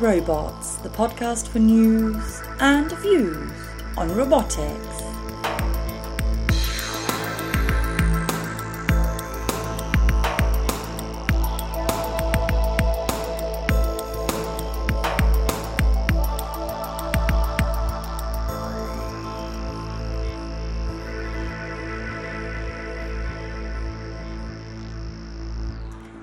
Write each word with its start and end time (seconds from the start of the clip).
Robots, 0.00 0.76
the 0.76 0.88
podcast 0.88 1.48
for 1.48 1.58
news 1.58 2.40
and 2.58 2.90
views 3.00 3.52
on 3.98 4.10
robotics. 4.16 5.02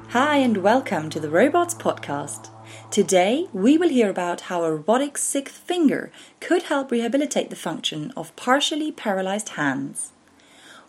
Hi, 0.10 0.38
and 0.38 0.58
welcome 0.58 1.12
to 1.12 1.20
the 1.20 1.30
Robots 1.30 1.76
Podcast. 1.76 2.50
Today, 2.90 3.48
we 3.52 3.78
will 3.78 3.90
hear 3.90 4.10
about 4.10 4.42
how 4.42 4.64
a 4.64 4.72
robotic 4.72 5.18
sixth 5.18 5.56
finger 5.56 6.10
could 6.40 6.64
help 6.64 6.90
rehabilitate 6.90 7.50
the 7.50 7.56
function 7.56 8.14
of 8.16 8.36
partially 8.38 8.94
paralyzed 8.94 9.50
hands. 9.50 10.14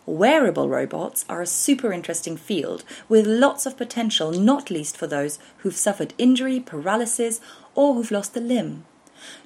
Wearable 0.05 0.69
robots 0.69 1.25
are 1.27 1.41
a 1.41 1.45
super 1.45 1.91
interesting 1.91 2.37
field 2.37 2.85
with 3.09 3.27
lots 3.27 3.65
of 3.65 3.77
potential, 3.77 4.31
not 4.31 4.71
least 4.71 4.95
for 4.95 5.07
those 5.07 5.39
who've 5.57 5.75
suffered 5.75 6.13
injury, 6.17 6.59
paralysis, 6.61 7.41
or 7.75 7.93
who've 7.93 8.11
lost 8.11 8.35
a 8.37 8.39
limb. 8.39 8.85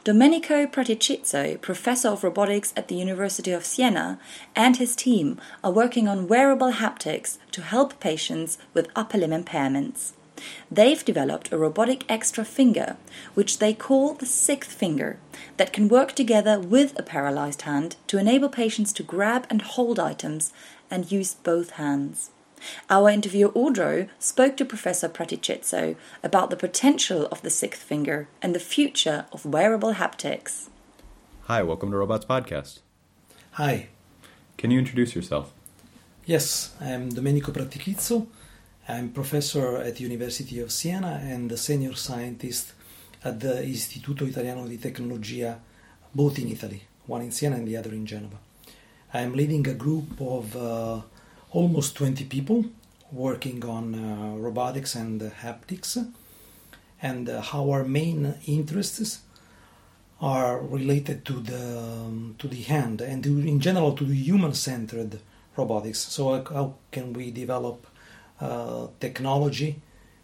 Domenico 0.03 0.67
Prattichizzo, 0.67 1.59
professor 1.59 2.09
of 2.09 2.23
robotics 2.23 2.71
at 2.77 2.87
the 2.87 2.95
University 2.95 3.51
of 3.51 3.65
Siena, 3.65 4.19
and 4.55 4.77
his 4.77 4.95
team 4.95 5.41
are 5.63 5.71
working 5.71 6.07
on 6.07 6.27
wearable 6.27 6.73
haptics 6.73 7.39
to 7.51 7.63
help 7.63 7.99
patients 7.99 8.59
with 8.75 8.91
upper 8.95 9.17
limb 9.17 9.31
impairments. 9.31 10.13
They've 10.71 11.03
developed 11.03 11.51
a 11.51 11.57
robotic 11.57 12.03
extra 12.09 12.45
finger, 12.45 12.97
which 13.33 13.59
they 13.59 13.73
call 13.73 14.13
the 14.13 14.25
sixth 14.25 14.71
finger, 14.71 15.17
that 15.57 15.73
can 15.73 15.87
work 15.87 16.13
together 16.13 16.59
with 16.59 16.97
a 16.97 17.03
paralyzed 17.03 17.63
hand 17.63 17.95
to 18.07 18.17
enable 18.17 18.49
patients 18.49 18.93
to 18.93 19.03
grab 19.03 19.45
and 19.49 19.61
hold 19.61 19.99
items 19.99 20.51
and 20.89 21.11
use 21.11 21.33
both 21.33 21.71
hands. 21.71 22.31
Our 22.89 23.09
interviewer 23.09 23.51
Audrow 23.51 24.09
spoke 24.19 24.55
to 24.57 24.65
Professor 24.65 25.09
Prattichizzo 25.09 25.95
about 26.23 26.49
the 26.49 26.55
potential 26.55 27.27
of 27.27 27.41
the 27.41 27.49
sixth 27.49 27.83
finger 27.83 28.27
and 28.41 28.55
the 28.55 28.59
future 28.59 29.25
of 29.31 29.45
wearable 29.45 29.95
haptics. 29.95 30.69
Hi, 31.43 31.61
welcome 31.61 31.91
to 31.91 31.97
Robots 31.97 32.25
Podcast. 32.25 32.79
Hi. 33.53 33.89
Can 34.57 34.71
you 34.71 34.79
introduce 34.79 35.13
yourself? 35.13 35.51
Yes, 36.25 36.73
I'm 36.79 37.09
Domenico 37.09 37.51
Prattichizzo. 37.51 38.27
I'm 38.85 39.11
professor 39.11 39.77
at 39.77 39.95
the 39.95 40.03
University 40.03 40.59
of 40.59 40.69
Siena 40.69 41.21
and 41.23 41.49
a 41.53 41.55
senior 41.55 41.95
scientist 41.95 42.73
at 43.23 43.39
the 43.39 43.63
Istituto 43.63 44.27
Italiano 44.27 44.67
di 44.67 44.77
Tecnologia, 44.77 45.57
both 46.13 46.37
in 46.39 46.49
Italy, 46.49 46.81
one 47.05 47.21
in 47.21 47.31
Siena 47.31 47.55
and 47.55 47.65
the 47.65 47.77
other 47.77 47.93
in 47.93 48.05
Genova. 48.05 48.37
I'm 49.13 49.35
leading 49.35 49.65
a 49.69 49.73
group 49.73 50.19
of 50.19 50.53
uh, 50.57 51.01
almost 51.51 51.95
20 51.95 52.25
people 52.25 52.65
working 53.13 53.63
on 53.63 53.95
uh, 53.95 54.35
robotics 54.37 54.95
and 54.95 55.21
haptics, 55.21 56.05
and 57.01 57.29
uh, 57.29 57.41
our 57.53 57.85
main 57.85 58.35
interests 58.47 59.21
are 60.19 60.59
related 60.59 61.23
to 61.23 61.33
the 61.39 61.79
um, 61.79 62.35
to 62.37 62.49
the 62.49 62.61
hand 62.63 62.99
and 62.99 63.23
to, 63.23 63.39
in 63.39 63.61
general 63.61 63.93
to 63.93 64.03
the 64.03 64.15
human-centered 64.15 65.21
robotics. 65.55 65.99
So 65.99 66.43
how 66.43 66.75
can 66.91 67.13
we 67.13 67.31
develop 67.31 67.87
uh, 68.43 68.87
technology 68.99 69.81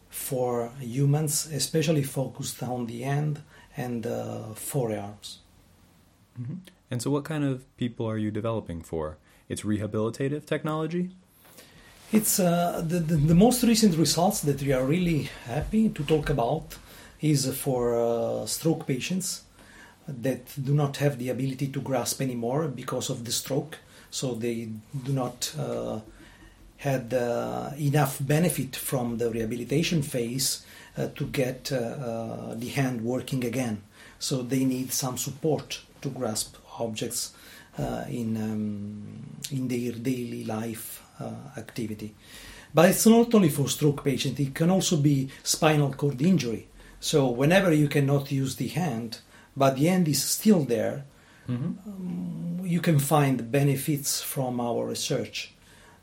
for 0.10 0.72
humans, 0.80 1.50
especially 1.54 2.04
focused 2.04 2.62
on 2.64 2.86
the 2.88 3.02
hand 3.02 3.42
and 3.78 4.06
uh, 4.06 4.54
forearms? 4.56 5.40
Mm-hmm. 6.40 6.56
And 6.92 7.02
so, 7.02 7.12
what 7.12 7.24
kind 7.24 7.44
of 7.44 7.56
people 7.78 8.06
are 8.10 8.18
you 8.18 8.32
developing 8.32 8.82
for? 8.82 9.18
It's 9.48 9.62
rehabilitative 9.62 10.46
technology? 10.46 11.12
It's 12.12 12.40
uh, 12.40 12.84
the, 12.86 13.00
the, 13.00 13.16
the, 13.16 13.36
most 13.36 13.64
recent 13.64 13.96
results 13.96 14.42
that 14.42 14.62
we 14.64 14.74
are 14.74 14.84
really 14.84 15.30
happy 15.46 15.90
to 15.90 16.04
talk 16.04 16.30
about 16.30 16.76
is 17.22 17.56
for 17.56 17.94
uh, 17.96 18.46
stroke 18.48 18.88
patients 18.88 19.44
that 20.08 20.42
do 20.64 20.74
not 20.74 20.98
have 20.98 21.20
the 21.20 21.30
ability 21.30 21.68
to 21.68 21.80
grasp 21.82 22.20
anymore 22.22 22.68
because 22.68 23.12
of 23.12 23.26
the 23.26 23.32
stroke. 23.32 23.78
So 24.10 24.34
they 24.34 24.70
do 25.04 25.14
not 25.14 25.54
uh, 25.60 26.00
had 26.80 27.14
uh, 27.14 27.72
enough 27.78 28.18
benefit 28.20 28.76
from 28.76 29.18
the 29.18 29.30
rehabilitation 29.30 30.02
phase 30.02 30.66
uh, 30.98 31.08
to 31.16 31.26
get 31.28 31.72
uh, 31.72 32.54
the 32.56 32.70
hand 32.70 33.02
working 33.02 33.46
again. 33.46 33.82
So 34.18 34.42
they 34.42 34.66
need 34.66 34.92
some 34.92 35.18
support 35.18 35.82
to 36.02 36.10
grasp 36.10 36.56
objects 36.80 37.34
in 38.10 38.36
um, 38.36 39.40
in 39.52 39.68
their 39.68 39.94
daily 39.94 40.44
life 40.44 41.02
uh, 41.20 41.32
activity. 41.58 42.16
But 42.74 42.90
it's 42.90 43.06
not 43.06 43.34
only 43.34 43.50
for 43.50 43.68
stroke 43.68 44.04
patients, 44.04 44.40
it 44.40 44.54
can 44.54 44.70
also 44.70 44.98
be 44.98 45.30
spinal 45.44 45.94
cord 45.94 46.22
injury. 46.22 46.68
So, 47.00 47.30
whenever 47.30 47.74
you 47.74 47.88
cannot 47.88 48.32
use 48.32 48.56
the 48.56 48.68
hand, 48.68 49.20
but 49.56 49.76
the 49.76 49.86
hand 49.86 50.08
is 50.08 50.24
still 50.24 50.64
there, 50.66 51.06
mm-hmm. 51.48 51.90
um, 51.90 52.62
you 52.64 52.82
can 52.82 53.00
find 53.00 53.52
benefits 53.52 54.22
from 54.22 54.60
our 54.60 54.86
research. 54.86 55.54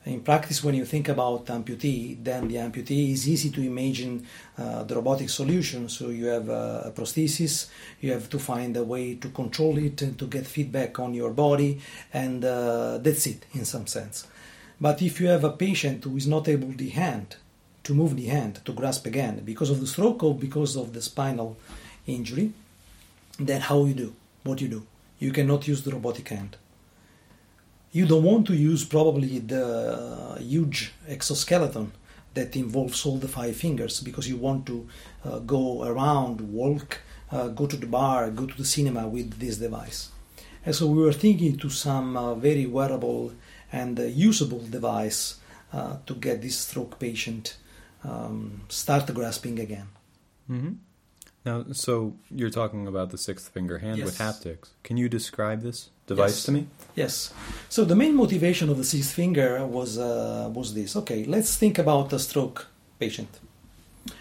In 0.07 0.21
practice, 0.21 0.63
when 0.63 0.77
you 0.77 0.85
think 0.85 1.09
about 1.09 1.47
amputee, 1.47 2.17
then 2.23 2.47
the 2.47 2.55
amputee 2.55 3.11
is 3.11 3.29
easy 3.29 3.51
to 3.51 3.61
imagine 3.61 4.25
uh, 4.57 4.85
the 4.85 4.95
robotic 4.95 5.29
solution. 5.29 5.89
So 5.89 6.11
you 6.11 6.27
have 6.27 6.49
uh, 6.49 6.83
a 6.85 6.93
prosthesis, 6.93 7.69
you 8.01 8.13
have 8.13 8.31
to 8.31 8.39
find 8.39 8.77
a 8.77 8.85
way 8.85 9.17
to 9.17 9.29
control 9.31 9.77
it 9.79 10.01
and 10.03 10.17
to 10.21 10.29
get 10.29 10.47
feedback 10.47 11.01
on 11.01 11.13
your 11.13 11.31
body, 11.31 11.81
and 12.15 12.45
uh, 12.45 12.99
that's 12.99 13.27
it 13.27 13.47
in 13.53 13.65
some 13.65 13.89
sense. 13.89 14.29
But 14.81 15.03
if 15.03 15.21
you 15.21 15.27
have 15.27 15.43
a 15.43 15.51
patient 15.51 16.05
who 16.05 16.17
is 16.17 16.29
not 16.29 16.47
able 16.47 16.69
the 16.69 16.91
hand 16.91 17.35
to 17.83 17.93
move 17.93 18.15
the 18.15 18.27
hand 18.27 18.61
to 18.65 18.73
grasp 18.73 19.07
again 19.07 19.43
because 19.45 19.71
of 19.71 19.81
the 19.81 19.89
stroke 19.89 20.23
or 20.23 20.37
because 20.37 20.77
of 20.77 20.93
the 20.93 21.03
spinal 21.03 21.57
injury, 22.07 22.53
then 23.41 23.61
how 23.61 23.85
you 23.85 23.95
do? 23.95 24.15
What 24.45 24.61
you 24.61 24.69
do? 24.69 24.87
You 25.19 25.33
cannot 25.33 25.67
use 25.67 25.83
the 25.83 25.91
robotic 25.91 26.29
hand. 26.29 26.59
You 27.97 28.05
don't 28.05 28.25
want 28.25 28.47
to 28.49 28.55
use 28.55 28.85
probably 28.85 29.39
the 29.39 30.37
huge 30.39 30.93
exoskeleton 31.09 31.93
that 32.35 32.55
involves 32.55 33.07
all 33.07 33.17
the 33.17 33.33
five 33.39 33.57
fingers 33.57 34.01
because 34.01 34.29
you 34.29 34.37
want 34.37 34.67
to 34.67 34.87
uh, 35.25 35.39
go 35.39 35.83
around, 35.91 36.35
walk, 36.61 37.01
uh, 37.33 37.49
go 37.49 37.67
to 37.67 37.77
the 37.85 37.87
bar, 37.87 38.31
go 38.31 38.45
to 38.45 38.57
the 38.63 38.67
cinema 38.67 39.09
with 39.09 39.39
this 39.41 39.57
device. 39.57 40.11
And 40.67 40.75
so 40.75 40.87
we 40.89 41.03
were 41.03 41.15
thinking 41.15 41.57
to 41.57 41.71
some 41.71 42.19
uh, 42.19 42.35
very 42.35 42.67
wearable 42.67 43.33
and 43.73 43.99
a 43.99 44.11
usable 44.11 44.65
device 44.79 45.37
uh, 45.73 45.97
to 46.05 46.15
get 46.27 46.43
this 46.43 46.59
stroke 46.59 46.99
patient 46.99 47.57
um, 48.05 48.61
start 48.69 49.07
grasping 49.15 49.59
again. 49.59 49.89
Mm-hmm. 50.51 50.73
Now, 51.47 51.65
so 51.73 52.17
you're 52.31 52.51
talking 52.51 52.87
about 52.87 53.09
the 53.09 53.19
sixth 53.19 53.49
finger 53.55 53.79
hand 53.79 53.99
yes. 53.99 54.05
with 54.05 54.19
haptics. 54.19 54.69
Can 54.83 54.99
you 54.99 55.09
describe 55.09 55.63
this 55.63 55.89
device 56.07 56.37
yes. 56.37 56.45
to 56.45 56.53
me? 56.53 56.67
Yes. 56.95 57.33
So 57.69 57.85
the 57.85 57.97
main 57.97 58.15
motivation 58.15 58.71
of 58.71 58.77
the 58.79 58.85
sixth 58.85 59.13
finger 59.13 59.67
was 59.67 59.99
uh, 59.99 60.51
was 60.53 60.75
this. 60.75 60.97
Okay, 60.97 61.25
let's 61.25 61.57
think 61.57 61.79
about 61.79 62.13
a 62.13 62.19
stroke 62.19 62.69
patient. 62.99 63.41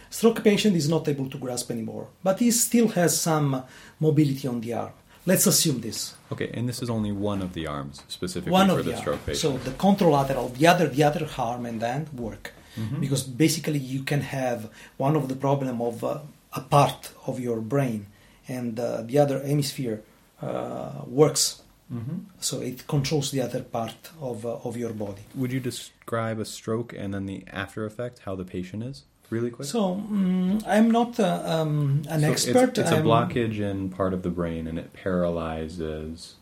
Stroke 0.09 0.44
patient 0.44 0.75
is 0.75 0.88
not 0.88 1.07
able 1.07 1.29
to 1.29 1.38
grasp 1.38 1.72
anymore, 1.72 2.07
but 2.24 2.40
he 2.40 2.51
still 2.51 2.88
has 2.90 3.19
some 3.19 3.63
mobility 4.00 4.47
on 4.47 4.62
the 4.62 4.74
arm. 4.74 4.94
Let's 5.25 5.47
assume 5.47 5.81
this. 5.81 6.13
Okay, 6.31 6.51
and 6.54 6.69
this 6.69 6.81
is 6.81 6.89
only 6.89 7.12
one 7.12 7.42
of 7.42 7.54
the 7.54 7.65
arms 7.68 8.04
specifically 8.07 8.51
one 8.51 8.69
for 8.69 8.83
the, 8.83 8.92
the 8.92 8.98
stroke 8.98 9.25
patient. 9.25 9.42
So 9.42 9.57
the 9.57 9.71
contralateral, 9.71 10.56
the 10.56 10.68
other, 10.68 10.88
the 10.88 11.04
other 11.04 11.27
arm 11.38 11.65
and 11.65 11.81
hand 11.81 12.10
work, 12.13 12.54
mm-hmm. 12.77 13.00
because 13.00 13.24
basically 13.24 13.80
you 13.80 14.04
can 14.04 14.21
have 14.21 14.69
one 14.98 15.15
of 15.15 15.27
the 15.27 15.36
problem 15.36 15.81
of 15.81 16.04
uh, 16.04 16.19
a 16.54 16.62
part 16.62 17.12
of 17.25 17.39
your 17.39 17.60
brain, 17.60 18.06
and 18.48 18.80
uh, 18.80 19.01
the 19.01 19.18
other 19.18 19.45
hemisphere 19.45 20.01
uh, 20.42 21.01
works. 21.07 21.62
Mm-hmm. 21.94 22.18
So 22.40 22.62
it 22.62 22.88
controls 22.88 23.32
the 23.32 23.42
other 23.42 23.62
part 23.62 24.12
of 24.20 24.46
uh, 24.46 24.58
of 24.64 24.76
your 24.76 24.94
body. 24.94 25.24
Would 25.36 25.52
you 25.52 25.60
describe 25.60 26.40
a 26.40 26.46
stroke 26.46 26.94
and 26.94 27.14
then 27.14 27.26
the 27.28 27.44
after 27.52 27.86
effect, 27.86 28.20
how 28.26 28.36
the 28.36 28.46
patient 28.46 28.84
is? 28.84 29.04
really 29.30 29.52
quick? 29.52 29.68
So 29.68 29.94
um, 29.94 30.60
I'm 30.66 30.92
not 30.92 31.20
uh, 31.20 31.42
um, 31.46 32.04
an 32.10 32.22
so 32.22 32.32
expert. 32.32 32.70
It's, 32.70 32.80
it's 32.80 32.92
a 32.92 33.02
blockage 33.02 33.60
in 33.60 33.90
part 33.90 34.14
of 34.14 34.24
the 34.24 34.30
brain, 34.30 34.68
and 34.68 34.78
it 34.78 34.94
paralyzes 34.94 36.36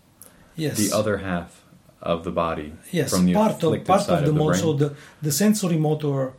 yes. 0.55 0.77
the 0.77 0.95
other 0.95 1.17
half 1.17 1.63
of 2.01 2.23
the 2.23 2.31
body. 2.31 2.73
Yes, 2.91 3.11
from 3.11 3.25
the 3.25 3.33
part 3.33 3.63
of 3.63 3.85
part 3.85 4.09
of 4.09 4.25
the, 4.25 4.31
of 4.31 4.35
the 4.35 4.53
so 4.55 4.73
the 4.73 4.95
the 5.21 5.31
sensory 5.31 5.77
motor 5.77 6.33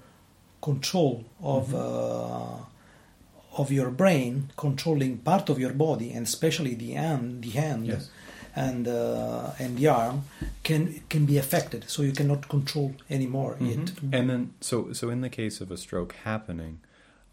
control 0.60 1.24
of 1.42 1.68
mm-hmm. 1.68 1.76
uh, 1.76 3.60
of 3.60 3.70
your 3.70 3.90
brain 3.90 4.50
controlling 4.56 5.18
part 5.18 5.48
of 5.48 5.58
your 5.58 5.72
body, 5.72 6.12
and 6.12 6.26
especially 6.26 6.74
the 6.74 6.92
hand, 6.92 7.42
the 7.42 7.50
hand. 7.50 7.86
Yes 7.86 8.10
and 8.56 8.86
uh, 8.86 9.50
and 9.58 9.76
the 9.78 9.88
arm 9.88 10.24
can 10.62 11.00
can 11.08 11.26
be 11.26 11.36
affected 11.38 11.84
so 11.88 12.02
you 12.02 12.12
cannot 12.12 12.48
control 12.48 12.94
anymore 13.10 13.56
mm-hmm. 13.60 13.82
it 13.82 13.92
and 14.12 14.30
then 14.30 14.54
so 14.60 14.92
so 14.92 15.10
in 15.10 15.20
the 15.20 15.30
case 15.30 15.60
of 15.60 15.70
a 15.70 15.76
stroke 15.76 16.14
happening 16.24 16.78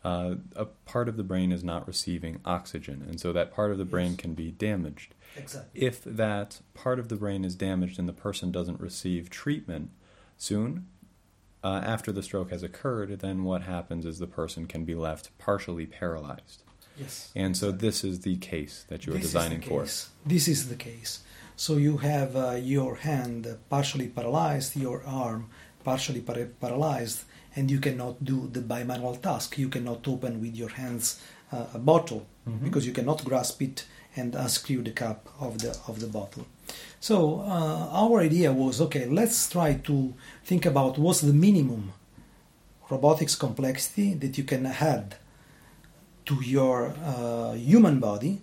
uh, 0.03 0.35
a 0.55 0.65
part 0.65 1.07
of 1.07 1.15
the 1.15 1.23
brain 1.23 1.51
is 1.51 1.63
not 1.63 1.87
receiving 1.87 2.39
oxygen, 2.43 3.05
and 3.07 3.19
so 3.19 3.31
that 3.31 3.53
part 3.53 3.71
of 3.71 3.77
the 3.77 3.85
brain 3.85 4.11
Yes. 4.11 4.19
can 4.19 4.33
be 4.33 4.51
damaged. 4.51 5.13
Exactly. 5.37 5.81
If 5.81 6.03
that 6.03 6.61
part 6.73 6.97
of 6.97 7.07
the 7.09 7.15
brain 7.15 7.45
is 7.45 7.55
damaged 7.55 7.99
and 7.99 8.09
the 8.09 8.13
person 8.13 8.51
doesn't 8.51 8.79
receive 8.79 9.29
treatment 9.29 9.91
soon, 10.37 10.87
uh, 11.63 11.81
after 11.85 12.11
the 12.11 12.23
stroke 12.23 12.49
has 12.49 12.63
occurred, 12.63 13.19
then 13.19 13.43
what 13.43 13.61
happens 13.61 14.05
is 14.05 14.17
the 14.17 14.27
person 14.27 14.65
can 14.65 14.83
be 14.83 14.95
left 14.95 15.37
partially 15.37 15.85
paralyzed. 15.85 16.63
Yes. 17.01 17.31
And 17.35 17.55
so 17.61 17.71
this 17.71 18.03
is 18.03 18.15
the 18.21 18.35
case 18.51 18.85
that 18.89 18.99
you 19.05 19.13
are 19.13 19.17
This 19.17 19.31
designing 19.31 19.61
for. 19.61 19.83
This 20.25 20.47
is 20.47 20.59
the 20.69 20.75
case. 20.89 21.11
So 21.55 21.71
you 21.77 21.97
have 21.97 22.35
uh, 22.35 22.51
your 22.75 22.95
hand 22.95 23.41
partially 23.69 24.07
paralyzed, 24.07 24.75
your 24.75 25.03
arm 25.05 25.41
partially 25.83 26.21
para- 26.21 26.51
paralyzed, 26.65 27.19
and 27.55 27.69
you 27.73 27.79
cannot 27.79 28.15
do 28.23 28.37
the 28.55 28.61
bimanual 28.61 29.17
task. 29.21 29.57
You 29.57 29.69
cannot 29.69 30.07
open 30.07 30.33
with 30.43 30.55
your 30.61 30.69
hands 30.81 31.05
uh, 31.51 31.65
a 31.73 31.79
bottle 31.79 32.23
Mhm. 32.47 32.63
because 32.63 32.83
you 32.87 32.93
cannot 32.93 33.19
grasp 33.29 33.61
it 33.61 33.77
and 34.15 34.29
unscrew 34.35 34.81
the 34.83 34.91
cap 35.03 35.19
of 35.39 35.51
the 35.63 35.71
of 35.89 35.95
the 36.03 36.07
bottle. 36.17 36.45
So 36.99 37.15
uh, 37.41 38.03
our 38.03 38.15
idea 38.29 38.49
was 38.63 38.75
okay. 38.85 39.05
Let's 39.19 39.39
try 39.55 39.69
to 39.89 39.95
think 40.49 40.65
about 40.65 40.93
what's 41.03 41.21
the 41.21 41.33
minimum 41.47 41.83
robotics 42.89 43.35
complexity 43.35 44.13
that 44.15 44.37
you 44.37 44.43
can 44.43 44.65
add 44.65 45.15
to 46.25 46.35
your 46.43 46.93
uh, 47.03 47.53
human 47.53 47.99
body 47.99 48.41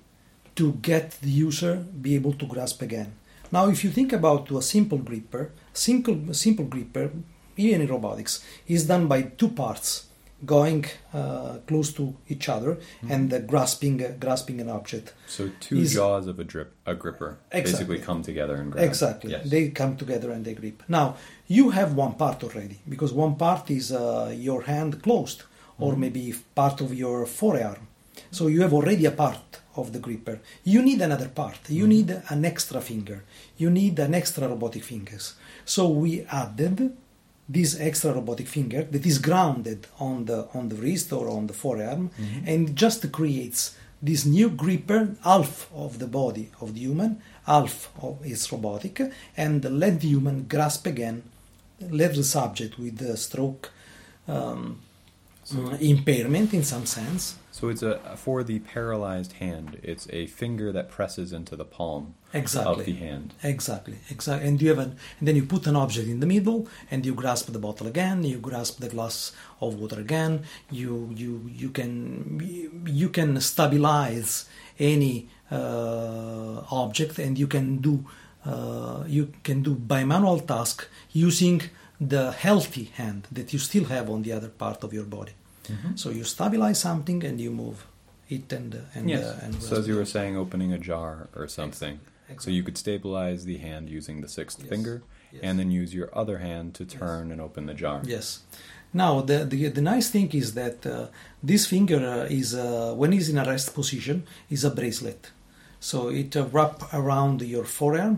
to 0.56 0.72
get 0.82 1.12
the 1.22 1.30
user 1.30 1.76
be 1.76 2.14
able 2.14 2.32
to 2.32 2.46
grasp 2.46 2.82
again. 2.82 3.12
Now, 3.50 3.68
if 3.68 3.82
you 3.84 3.90
think 3.90 4.12
about 4.12 4.50
a 4.50 4.60
simple 4.60 4.98
gripper, 4.98 5.52
simple 5.72 6.34
simple 6.34 6.64
gripper, 6.66 7.10
even 7.56 7.80
in 7.80 7.88
robotics, 7.88 8.44
is 8.66 8.86
done 8.86 9.06
by 9.06 9.22
two 9.22 9.48
parts 9.48 10.04
going 10.44 10.84
uh, 11.12 11.58
close 11.66 11.92
to 11.92 12.14
each 12.28 12.48
other 12.48 12.78
and 13.08 13.32
uh, 13.32 13.38
grasping 13.40 14.04
uh, 14.04 14.12
grasping 14.20 14.60
an 14.60 14.68
object. 14.68 15.14
So 15.26 15.50
two 15.60 15.78
Is- 15.78 15.94
jaws 15.94 16.26
of 16.26 16.38
a 16.38 16.44
drip 16.44 16.74
a 16.86 16.94
gripper 16.94 17.38
Exactly. 17.50 17.72
basically 17.72 17.98
come 18.06 18.22
together 18.22 18.54
and 18.56 18.70
grab. 18.70 18.84
Exactly. 18.84 19.30
Yes. 19.32 19.48
They 19.50 19.70
come 19.70 19.96
together 19.96 20.30
and 20.30 20.44
they 20.44 20.54
grip. 20.54 20.82
Now, 20.88 21.16
you 21.46 21.70
have 21.70 21.94
one 21.94 22.14
part 22.14 22.44
already 22.44 22.78
because 22.88 23.12
one 23.12 23.34
part 23.36 23.70
is 23.70 23.90
uh, 23.92 24.32
your 24.36 24.62
hand 24.62 25.02
closed 25.02 25.42
or 25.78 25.92
Mm-hmm. 25.92 26.00
maybe 26.00 26.34
part 26.54 26.80
of 26.80 26.92
your 26.94 27.26
forearm. 27.26 27.86
So 28.30 28.48
you 28.48 28.62
have 28.62 28.72
already 28.74 29.04
a 29.06 29.12
part 29.12 29.60
of 29.76 29.92
the 29.92 29.98
gripper. 30.00 30.40
You 30.64 30.82
need 30.82 31.00
another 31.00 31.28
part. 31.28 31.60
You 31.68 31.84
Mm-hmm. 31.84 31.88
need 31.96 32.22
an 32.30 32.44
extra 32.44 32.80
finger. 32.80 33.24
You 33.56 33.70
need 33.70 33.98
an 33.98 34.14
extra 34.14 34.48
robotic 34.48 34.82
fingers. 34.84 35.34
So 35.64 35.88
we 35.88 36.22
added 36.22 36.96
this 37.48 37.78
extra 37.80 38.12
robotic 38.12 38.46
finger 38.48 38.82
that 38.92 39.06
is 39.06 39.18
grounded 39.18 39.86
on 39.98 40.24
the 40.26 40.48
on 40.52 40.68
the 40.68 40.76
wrist 40.76 41.12
or 41.12 41.28
on 41.30 41.46
the 41.46 41.54
forearm 41.54 42.10
Mm-hmm. 42.10 42.48
and 42.52 42.76
just 42.76 43.10
creates 43.12 43.74
this 44.02 44.24
new 44.26 44.48
gripper 44.50 45.02
half 45.24 45.68
of 45.74 45.98
the 45.98 46.06
body 46.06 46.50
of 46.60 46.74
the 46.74 46.80
human 46.80 47.20
half 47.46 47.74
of 48.02 48.12
is 48.24 48.42
robotic 48.52 49.00
and 49.36 49.64
let 49.82 50.00
the 50.00 50.08
human 50.08 50.38
grasp 50.52 50.86
again 50.86 51.22
let 52.00 52.14
the 52.14 52.22
subject 52.22 52.78
with 52.78 52.98
the 52.98 53.16
stroke 53.16 53.70
um, 54.28 54.80
impairment 55.80 56.52
in 56.54 56.62
some 56.62 56.86
sense 56.86 57.36
So 57.58 57.68
it's 57.70 57.82
a 57.82 57.98
for 58.16 58.44
the 58.44 58.60
paralyzed 58.60 59.32
hand. 59.44 59.80
It's 59.82 60.06
a 60.12 60.28
finger 60.28 60.70
that 60.70 60.88
presses 60.90 61.32
into 61.32 61.56
the 61.56 61.64
palm 61.64 62.14
exactly 62.32 62.72
of 62.72 62.86
the 62.86 62.92
hand. 62.92 63.34
Exactly, 63.42 63.98
exactly. 64.10 64.46
And 64.46 64.62
you 64.62 64.68
have 64.68 64.78
an, 64.78 64.96
and 65.18 65.26
then 65.26 65.34
you 65.34 65.44
put 65.44 65.66
an 65.66 65.74
object 65.74 66.06
in 66.06 66.20
the 66.20 66.26
middle, 66.26 66.68
and 66.88 67.04
you 67.04 67.14
grasp 67.14 67.46
the 67.52 67.58
bottle 67.58 67.88
again. 67.88 68.22
You 68.22 68.38
grasp 68.38 68.78
the 68.78 68.88
glass 68.88 69.32
of 69.60 69.74
water 69.74 69.98
again. 69.98 70.44
You 70.70 71.10
you 71.16 71.50
you 71.52 71.70
can 71.70 71.98
you 72.86 73.08
can 73.08 73.40
stabilize 73.40 74.48
any 74.78 75.28
uh, 75.50 76.62
object, 76.70 77.18
and 77.18 77.36
you 77.36 77.48
can 77.48 77.78
do 77.78 78.04
uh, 78.46 79.02
you 79.08 79.32
can 79.42 79.62
do 79.62 79.74
bimanual 79.74 80.46
task 80.46 80.86
using 81.10 81.62
the 82.00 82.30
healthy 82.30 82.84
hand 82.94 83.26
that 83.32 83.52
you 83.52 83.58
still 83.58 83.86
have 83.86 84.08
on 84.08 84.22
the 84.22 84.32
other 84.32 84.48
part 84.48 84.84
of 84.84 84.92
your 84.92 85.04
body. 85.04 85.32
So 85.96 86.10
you 86.10 86.24
stabilize 86.24 86.80
something 86.80 87.24
and 87.24 87.40
you 87.40 87.50
move 87.50 87.86
it 88.28 88.52
and 88.52 88.74
uh, 88.74 88.78
and 88.98 89.08
Yes. 89.10 89.24
uh, 89.24 89.44
and 89.44 89.62
so 89.62 89.76
as 89.78 89.86
you 89.88 89.96
were 89.96 90.04
saying, 90.16 90.36
opening 90.36 90.72
a 90.72 90.78
jar 90.78 91.28
or 91.34 91.48
something. 91.48 92.00
So 92.38 92.50
you 92.50 92.62
could 92.62 92.76
stabilize 92.76 93.44
the 93.46 93.56
hand 93.58 93.88
using 93.88 94.20
the 94.20 94.28
sixth 94.28 94.58
Yes. 94.60 94.68
finger, 94.68 94.96
Yes. 95.32 95.42
and 95.46 95.58
then 95.58 95.70
use 95.70 95.94
your 95.94 96.10
other 96.22 96.38
hand 96.38 96.74
to 96.78 96.84
turn 96.84 97.32
and 97.32 97.40
open 97.40 97.66
the 97.66 97.74
jar. 97.74 98.00
Yes. 98.04 98.40
Now 98.92 99.12
the 99.22 99.44
the, 99.52 99.68
the 99.68 99.80
nice 99.94 100.08
thing 100.10 100.28
is 100.42 100.52
that 100.54 100.84
uh, 100.86 101.06
this 101.42 101.66
finger 101.66 102.00
uh, 102.14 102.38
is 102.40 102.54
uh, 102.54 102.92
when 103.00 103.12
it's 103.12 103.28
in 103.28 103.38
a 103.38 103.44
rest 103.44 103.74
position 103.74 104.16
is 104.50 104.64
a 104.64 104.70
bracelet, 104.70 105.22
so 105.80 106.08
it 106.08 106.36
uh, 106.36 106.44
wrap 106.52 106.76
around 106.92 107.42
your 107.42 107.64
forearm, 107.64 108.14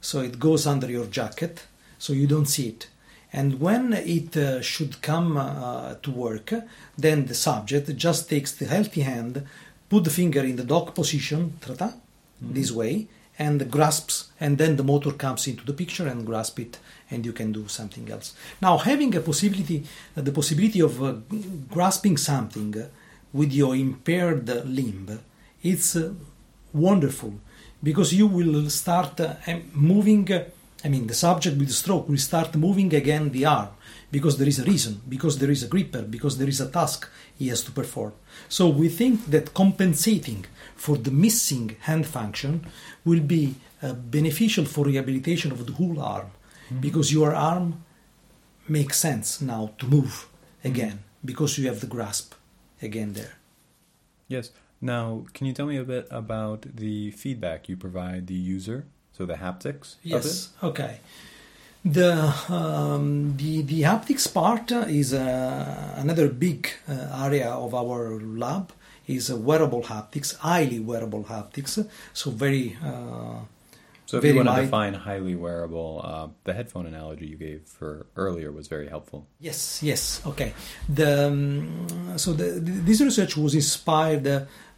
so 0.00 0.20
it 0.28 0.38
goes 0.38 0.66
under 0.66 0.88
your 0.90 1.06
jacket, 1.06 1.54
so 1.98 2.12
you 2.12 2.26
don't 2.26 2.46
see 2.56 2.68
it. 2.68 2.88
And 3.32 3.60
when 3.60 3.92
it 3.92 4.36
uh, 4.36 4.62
should 4.62 5.02
come 5.02 5.36
uh, 5.36 5.94
to 6.02 6.10
work, 6.10 6.52
then 6.96 7.26
the 7.26 7.34
subject 7.34 7.94
just 7.96 8.30
takes 8.30 8.52
the 8.52 8.64
healthy 8.64 9.02
hand, 9.02 9.46
put 9.88 10.04
the 10.04 10.10
finger 10.10 10.40
in 10.40 10.56
the 10.56 10.64
dock 10.64 10.94
position, 10.94 11.58
tra-ta, 11.60 11.92
this 12.40 12.70
way, 12.72 13.06
and 13.38 13.70
grasps, 13.70 14.32
and 14.40 14.58
then 14.58 14.76
the 14.76 14.82
motor 14.82 15.12
comes 15.12 15.46
into 15.46 15.64
the 15.64 15.72
picture 15.72 16.08
and 16.08 16.26
grasp 16.26 16.58
it, 16.58 16.78
and 17.10 17.24
you 17.24 17.32
can 17.32 17.52
do 17.52 17.68
something 17.68 18.10
else. 18.10 18.34
Now, 18.60 18.78
having 18.78 19.14
a 19.14 19.20
possibility, 19.20 19.84
uh, 20.16 20.22
the 20.22 20.32
possibility 20.32 20.80
of 20.80 21.02
uh, 21.02 21.14
grasping 21.70 22.16
something 22.16 22.74
with 23.32 23.52
your 23.52 23.76
impaired 23.76 24.48
limb, 24.66 25.20
it's 25.62 25.94
uh, 25.94 26.14
wonderful 26.72 27.34
because 27.82 28.12
you 28.12 28.26
will 28.26 28.68
start 28.70 29.20
uh, 29.20 29.34
moving. 29.72 30.28
I 30.84 30.88
mean, 30.88 31.08
the 31.08 31.14
subject 31.14 31.58
with 31.58 31.68
the 31.68 31.74
stroke 31.74 32.08
will 32.08 32.18
start 32.18 32.54
moving 32.54 32.94
again 32.94 33.30
the 33.30 33.46
arm 33.46 33.70
because 34.12 34.38
there 34.38 34.48
is 34.48 34.60
a 34.60 34.64
reason, 34.64 35.02
because 35.08 35.38
there 35.38 35.50
is 35.50 35.62
a 35.62 35.68
gripper, 35.68 36.02
because 36.02 36.38
there 36.38 36.48
is 36.48 36.60
a 36.60 36.70
task 36.70 37.08
he 37.36 37.48
has 37.48 37.62
to 37.64 37.72
perform. 37.72 38.12
So 38.48 38.68
we 38.68 38.88
think 38.88 39.26
that 39.26 39.54
compensating 39.54 40.46
for 40.76 40.96
the 40.96 41.10
missing 41.10 41.76
hand 41.80 42.06
function 42.06 42.66
will 43.04 43.20
be 43.20 43.56
uh, 43.82 43.92
beneficial 43.92 44.64
for 44.64 44.84
rehabilitation 44.84 45.50
of 45.50 45.66
the 45.66 45.72
whole 45.72 46.00
arm 46.00 46.30
because 46.80 47.12
your 47.12 47.34
arm 47.34 47.84
makes 48.68 48.98
sense 48.98 49.40
now 49.40 49.72
to 49.78 49.86
move 49.86 50.28
again 50.62 51.00
because 51.24 51.58
you 51.58 51.66
have 51.66 51.80
the 51.80 51.86
grasp 51.86 52.34
again 52.82 53.14
there. 53.14 53.34
Yes. 54.28 54.50
Now, 54.80 55.24
can 55.32 55.46
you 55.46 55.52
tell 55.52 55.66
me 55.66 55.76
a 55.76 55.84
bit 55.84 56.06
about 56.10 56.62
the 56.76 57.10
feedback 57.12 57.68
you 57.68 57.76
provide 57.76 58.26
the 58.28 58.34
user? 58.34 58.86
So 59.18 59.26
the 59.26 59.34
haptics 59.34 59.96
of 59.96 60.04
Yes. 60.04 60.48
Okay. 60.62 61.00
The 61.84 62.32
um, 62.48 63.36
the 63.36 63.62
the 63.62 63.82
haptics 63.82 64.32
part 64.32 64.70
is 64.72 65.12
uh, 65.12 65.94
another 65.96 66.28
big 66.28 66.68
uh, 66.88 67.24
area 67.26 67.50
of 67.50 67.74
our 67.74 68.20
lab. 68.20 68.72
Is 69.08 69.32
wearable 69.32 69.84
haptics, 69.84 70.36
highly 70.36 70.80
wearable 70.80 71.24
haptics. 71.24 71.72
So 72.12 72.30
very. 72.30 72.76
Uh, 72.84 73.40
So 74.08 74.16
if 74.16 74.22
very 74.22 74.32
you 74.32 74.40
want 74.40 74.48
to 74.48 74.52
light. 74.56 74.64
define 74.70 74.94
highly 74.94 75.36
wearable, 75.36 76.00
uh, 76.02 76.28
the 76.44 76.54
headphone 76.58 76.86
analogy 76.86 77.26
you 77.26 77.36
gave 77.36 77.60
for 77.78 78.06
earlier 78.16 78.50
was 78.52 78.66
very 78.66 78.88
helpful. 78.88 79.26
Yes, 79.38 79.82
yes, 79.82 80.22
okay. 80.24 80.50
The, 80.88 81.28
um, 81.28 82.16
so 82.16 82.32
the, 82.32 82.46
this 82.88 83.00
research 83.02 83.36
was 83.36 83.52
inspired 83.54 84.26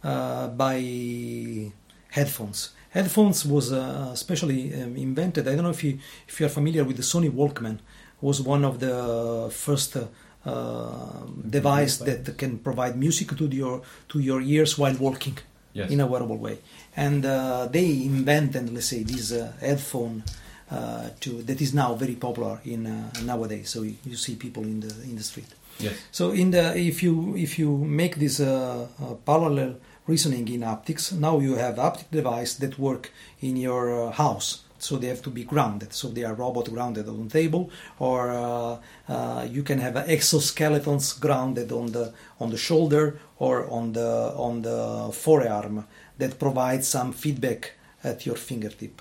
uh, 0.03 0.47
by 0.63 1.71
headphones. 2.09 2.59
Headphones 2.91 3.45
was 3.45 3.71
uh, 3.71 4.13
specially 4.15 4.73
um, 4.73 4.95
invented. 4.97 5.47
I 5.47 5.55
don't 5.55 5.63
know 5.63 5.69
if 5.71 5.83
you 5.83 5.97
if 6.27 6.39
you 6.39 6.45
are 6.45 6.49
familiar 6.49 6.83
with 6.83 6.97
the 6.97 7.03
Sony 7.03 7.29
Walkman. 7.31 7.79
Was 8.21 8.39
one 8.41 8.63
of 8.65 8.79
the 8.79 9.49
first 9.51 9.95
uh, 9.97 10.05
uh, 10.45 11.25
device 11.49 11.97
that 11.97 12.37
can 12.37 12.59
provide 12.59 12.97
music 12.97 13.35
to 13.37 13.45
your 13.47 13.81
to 14.09 14.19
your 14.19 14.41
ears 14.41 14.77
while 14.77 14.95
walking 14.95 15.37
Yes. 15.73 15.89
in 15.89 16.01
a 16.01 16.05
wearable 16.05 16.35
way. 16.37 16.57
And 16.97 17.25
uh, 17.25 17.67
they 17.71 18.03
invented, 18.03 18.73
let's 18.73 18.87
say, 18.87 19.03
this 19.03 19.31
uh, 19.31 19.53
headphone 19.61 20.21
uh, 20.69 21.11
to 21.21 21.41
that 21.43 21.61
is 21.61 21.73
now 21.73 21.93
very 21.95 22.15
popular 22.15 22.59
in 22.65 22.85
uh, 22.87 23.09
nowadays. 23.23 23.69
So 23.69 23.83
you, 23.83 23.95
you 24.05 24.17
see 24.17 24.35
people 24.35 24.63
in 24.63 24.81
the 24.81 24.93
in 25.03 25.15
the 25.15 25.23
street. 25.23 25.47
Yes. 25.79 25.93
So 26.11 26.31
in 26.31 26.51
the 26.51 26.75
if 26.77 27.01
you 27.01 27.37
if 27.37 27.57
you 27.57 27.69
make 27.77 28.17
this 28.17 28.41
uh, 28.41 28.85
uh, 29.01 29.13
parallel 29.25 29.75
reasoning 30.11 30.47
in 30.55 30.61
haptics. 30.61 31.03
now 31.27 31.35
you 31.39 31.53
have 31.55 31.75
haptic 31.75 32.09
device 32.11 32.53
that 32.55 32.77
work 32.77 33.03
in 33.47 33.55
your 33.67 33.83
uh, 33.93 34.11
house. 34.23 34.49
So 34.87 34.97
they 34.97 35.09
have 35.13 35.21
to 35.27 35.29
be 35.29 35.43
grounded. 35.43 35.93
So 35.93 36.07
they 36.07 36.23
are 36.23 36.33
robot 36.33 36.67
grounded 36.75 37.07
on 37.07 37.27
the 37.27 37.33
table, 37.41 37.63
or 37.99 38.19
uh, 38.31 38.77
uh, 39.07 39.47
you 39.55 39.63
can 39.69 39.79
have 39.79 39.93
exoskeletons 40.17 41.05
grounded 41.25 41.71
on 41.71 41.85
the 41.95 42.05
on 42.39 42.49
the 42.49 42.57
shoulder 42.57 43.19
or 43.37 43.55
on 43.69 43.93
the 43.93 44.11
on 44.47 44.53
the 44.63 44.79
forearm 45.13 45.85
that 46.17 46.39
provide 46.39 46.83
some 46.83 47.13
feedback 47.13 47.61
at 48.03 48.25
your 48.25 48.37
fingertip. 48.49 48.95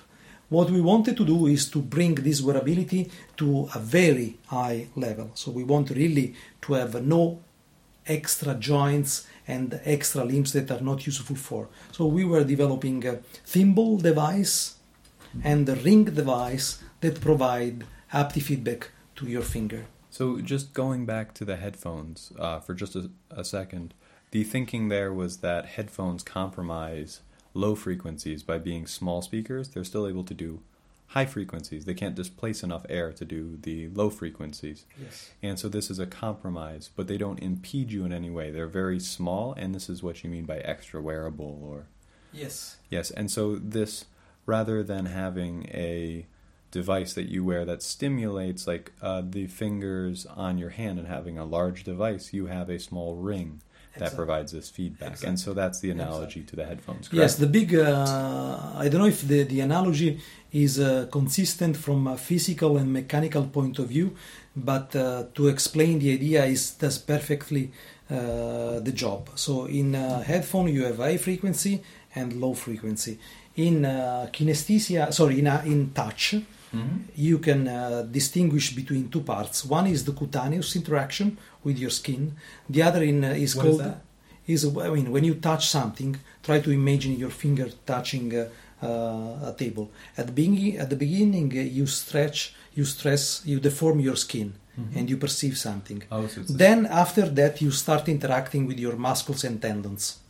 What 0.50 0.68
we 0.70 0.80
wanted 0.92 1.16
to 1.16 1.24
do 1.24 1.46
is 1.46 1.70
to 1.70 1.78
bring 1.96 2.14
this 2.16 2.40
wearability 2.42 3.02
to 3.36 3.68
a 3.74 3.78
very 3.78 4.28
high 4.48 4.88
level. 4.96 5.30
So 5.34 5.50
we 5.50 5.64
want 5.64 5.90
really 5.90 6.34
to 6.62 6.74
have 6.74 6.92
no 7.02 7.22
extra 8.06 8.54
joints 8.54 9.26
and 9.54 9.80
extra 9.84 10.22
limbs 10.24 10.52
that 10.52 10.70
are 10.70 10.84
not 10.90 11.06
useful 11.06 11.36
for. 11.36 11.68
So 11.92 12.06
we 12.06 12.24
were 12.24 12.44
developing 12.44 13.06
a 13.06 13.16
thimble 13.54 13.98
device 13.98 14.56
and 15.42 15.68
a 15.68 15.76
ring 15.76 16.04
device 16.04 16.82
that 17.00 17.20
provide 17.20 17.84
feedback 18.48 18.90
to 19.16 19.26
your 19.26 19.42
finger. 19.42 19.86
So, 20.12 20.40
just 20.40 20.74
going 20.74 21.06
back 21.06 21.34
to 21.34 21.44
the 21.44 21.56
headphones 21.56 22.32
uh, 22.36 22.58
for 22.58 22.74
just 22.74 22.96
a, 22.96 23.10
a 23.30 23.44
second, 23.44 23.94
the 24.32 24.42
thinking 24.42 24.88
there 24.88 25.12
was 25.12 25.38
that 25.38 25.66
headphones 25.76 26.24
compromise 26.24 27.20
low 27.54 27.74
frequencies 27.76 28.42
by 28.42 28.58
being 28.58 28.86
small 28.86 29.22
speakers. 29.22 29.68
They're 29.68 29.84
still 29.84 30.06
able 30.08 30.24
to 30.24 30.34
do 30.34 30.62
high 31.10 31.26
frequencies. 31.26 31.84
They 31.84 31.94
can't 31.94 32.14
displace 32.14 32.62
enough 32.62 32.86
air 32.88 33.12
to 33.12 33.24
do 33.24 33.58
the 33.60 33.88
low 33.88 34.10
frequencies. 34.10 34.86
Yes. 35.00 35.30
And 35.42 35.58
so 35.58 35.68
this 35.68 35.90
is 35.90 35.98
a 35.98 36.06
compromise, 36.06 36.90
but 36.94 37.08
they 37.08 37.18
don't 37.18 37.40
impede 37.40 37.90
you 37.90 38.04
in 38.04 38.12
any 38.12 38.30
way. 38.30 38.50
They're 38.52 38.68
very 38.68 39.00
small, 39.00 39.52
and 39.54 39.74
this 39.74 39.88
is 39.88 40.02
what 40.02 40.22
you 40.22 40.30
mean 40.30 40.44
by 40.44 40.58
extra 40.58 41.00
wearable 41.00 41.60
or 41.64 41.86
Yes. 42.32 42.76
yes. 42.88 43.10
And 43.10 43.28
so 43.28 43.56
this 43.56 44.04
rather 44.46 44.84
than 44.84 45.06
having 45.06 45.66
a 45.66 46.26
device 46.70 47.14
that 47.14 47.28
you 47.28 47.44
wear 47.44 47.64
that 47.64 47.82
stimulates 47.82 48.68
like 48.68 48.92
uh, 49.02 49.22
the 49.28 49.48
fingers 49.48 50.26
on 50.26 50.58
your 50.58 50.70
hand 50.70 51.00
and 51.00 51.08
having 51.08 51.36
a 51.36 51.44
large 51.44 51.82
device, 51.82 52.32
you 52.32 52.46
have 52.46 52.70
a 52.70 52.78
small 52.78 53.16
ring 53.16 53.60
that 53.94 54.02
Exactly. 54.02 54.16
provides 54.16 54.52
this 54.52 54.68
feedback. 54.70 55.08
Exactly. 55.10 55.28
And 55.28 55.40
so 55.40 55.52
that's 55.52 55.80
the 55.80 55.90
analogy 55.90 56.42
to 56.42 56.56
the 56.56 56.64
headphones. 56.64 57.08
Correct? 57.08 57.14
Yes, 57.22 57.36
the 57.36 57.46
big. 57.46 57.74
Uh, 57.74 58.72
I 58.76 58.88
don't 58.88 59.00
know 59.00 59.06
if 59.08 59.26
the, 59.26 59.42
the 59.44 59.60
analogy 59.60 60.20
is 60.52 60.78
uh, 60.80 61.06
consistent 61.10 61.76
from 61.76 62.06
a 62.06 62.16
physical 62.16 62.76
and 62.76 62.92
mechanical 62.92 63.44
point 63.44 63.78
of 63.78 63.88
view, 63.88 64.14
but 64.56 64.94
uh, 64.96 65.24
to 65.34 65.48
explain 65.48 65.98
the 65.98 66.12
idea 66.12 66.44
is 66.44 66.72
does 66.72 66.98
perfectly 66.98 67.70
uh, 68.10 68.80
the 68.80 68.92
job. 68.92 69.28
So 69.34 69.66
in 69.66 69.94
headphone 69.94 70.68
you 70.68 70.84
have 70.84 70.98
high 70.98 71.16
frequency 71.18 71.82
and 72.14 72.32
low 72.40 72.54
frequency. 72.54 73.18
In 73.56 73.84
uh, 73.84 74.28
kinesthesia, 74.32 75.12
sorry, 75.12 75.38
in, 75.40 75.46
in 75.66 75.90
touch, 75.92 76.36
Mhm. 76.72 76.98
you 77.16 77.38
can 77.40 77.66
uh, 77.66 78.02
distinguish 78.08 78.76
between 78.76 79.08
two 79.08 79.22
parts. 79.22 79.64
One 79.64 79.88
is 79.88 80.04
the 80.04 80.12
cutaneous 80.12 80.76
interaction 80.76 81.36
with 81.64 81.78
your 81.78 81.90
skin. 81.90 82.34
The 82.68 82.82
other 82.82 83.02
in, 83.02 83.24
uh, 83.24 83.30
is 83.30 83.56
What 83.56 83.66
is 83.66 83.78
called 83.78 83.94
is 84.46 84.64
I 84.64 84.90
mean 84.90 85.10
when 85.10 85.24
you 85.24 85.34
touch 85.34 85.68
something, 85.68 86.16
try 86.42 86.60
to 86.60 86.70
imagine 86.70 87.18
your 87.18 87.30
finger 87.30 87.68
touching 87.86 88.26
uh, 88.36 88.48
uh, 88.82 89.50
a 89.50 89.54
table. 89.56 89.90
At 90.16 90.26
the 90.28 90.32
beginning, 90.32 90.78
at 90.78 90.88
the 90.90 90.96
beginning, 90.96 91.52
uh, 91.52 91.60
you 91.60 91.86
stretch, 91.86 92.54
you 92.74 92.84
stress, 92.84 93.42
you 93.44 93.60
deform 93.60 94.00
your 94.00 94.16
skin, 94.16 94.54
and 94.96 95.10
you 95.10 95.18
perceive 95.18 95.58
something. 95.58 96.02
Oh, 96.10 96.26
so 96.26 96.40
Then 96.40 96.86
after 96.86 97.28
that, 97.40 97.60
you 97.60 97.70
start 97.70 98.08
interacting 98.08 98.66
with 98.66 98.78
your 98.78 98.96
muscles 98.96 99.44
and 99.44 99.60
tendons. 99.60 100.20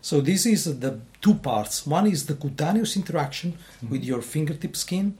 So 0.00 0.20
this 0.20 0.44
is 0.46 0.80
the 0.80 0.98
two 1.20 1.34
parts. 1.34 1.86
One 1.86 2.08
is 2.08 2.26
the 2.26 2.34
cutaneous 2.34 2.96
interaction 2.96 3.56
with 3.88 4.02
your 4.02 4.20
fingertip 4.20 4.76
skin, 4.76 5.16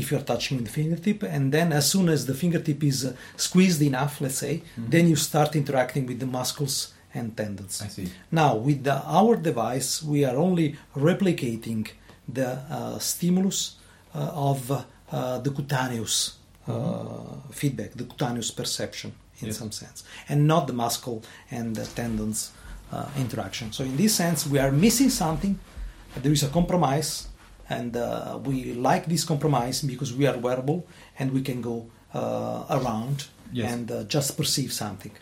if 0.00 0.04
you're 0.10 0.26
touching 0.32 0.54
with 0.58 0.66
the 0.68 0.72
fingertip, 0.80 1.18
and 1.34 1.44
then 1.56 1.68
as 1.80 1.84
soon 1.92 2.06
as 2.14 2.20
the 2.30 2.34
fingertip 2.42 2.80
is 2.90 2.98
squeezed 3.36 3.82
enough, 3.90 4.14
let's 4.24 4.38
say, 4.44 4.54
then 4.94 5.04
you 5.10 5.16
start 5.30 5.50
interacting 5.62 6.04
with 6.10 6.18
the 6.24 6.26
muscles 6.38 6.74
and 7.14 7.26
tendons. 7.36 7.74
I 7.86 7.88
see. 7.88 8.08
Now, 8.40 8.50
with 8.68 8.80
the, 8.88 8.96
our 9.18 9.34
device, 9.50 9.90
we 10.12 10.20
are 10.28 10.36
only 10.46 10.76
replicating 10.96 11.82
the 12.38 12.48
uh, 12.70 12.98
stimulus 12.98 13.76
uh, 14.14 14.50
of 14.50 14.60
uh, 14.70 15.38
the 15.46 15.50
cutaneous 15.58 16.16
uh, 16.66 16.72
feedback, 17.60 17.90
the 17.92 18.04
cutaneous 18.04 18.50
perception, 18.60 19.10
in 19.40 19.46
Yes. 19.48 19.58
some 19.58 19.72
sense, 19.82 19.98
and 20.28 20.38
not 20.52 20.62
the 20.66 20.72
muscle 20.84 21.18
and 21.56 21.66
the 21.76 21.86
tendons 21.98 22.38
uh, 22.92 23.06
interaction. 23.24 23.66
So, 23.72 23.84
in 23.84 23.96
this 23.96 24.12
sense, 24.22 24.46
we 24.52 24.58
are 24.64 24.72
missing 24.86 25.10
something. 25.10 25.54
There 26.22 26.32
is 26.38 26.42
a 26.42 26.48
compromise, 26.58 27.10
and 27.68 27.96
uh, 27.96 28.38
we 28.44 28.72
like 28.74 29.06
this 29.06 29.24
compromise 29.24 29.82
because 29.82 30.12
we 30.14 30.26
are 30.26 30.36
wearable 30.38 30.86
and 31.18 31.32
we 31.32 31.42
can 31.42 31.60
go 31.62 31.86
uh, 32.14 32.64
around 32.70 33.26
Yes. 33.52 33.72
and 33.72 33.90
uh, 33.90 34.04
just 34.04 34.36
perceive 34.36 34.72
something. 34.72 35.12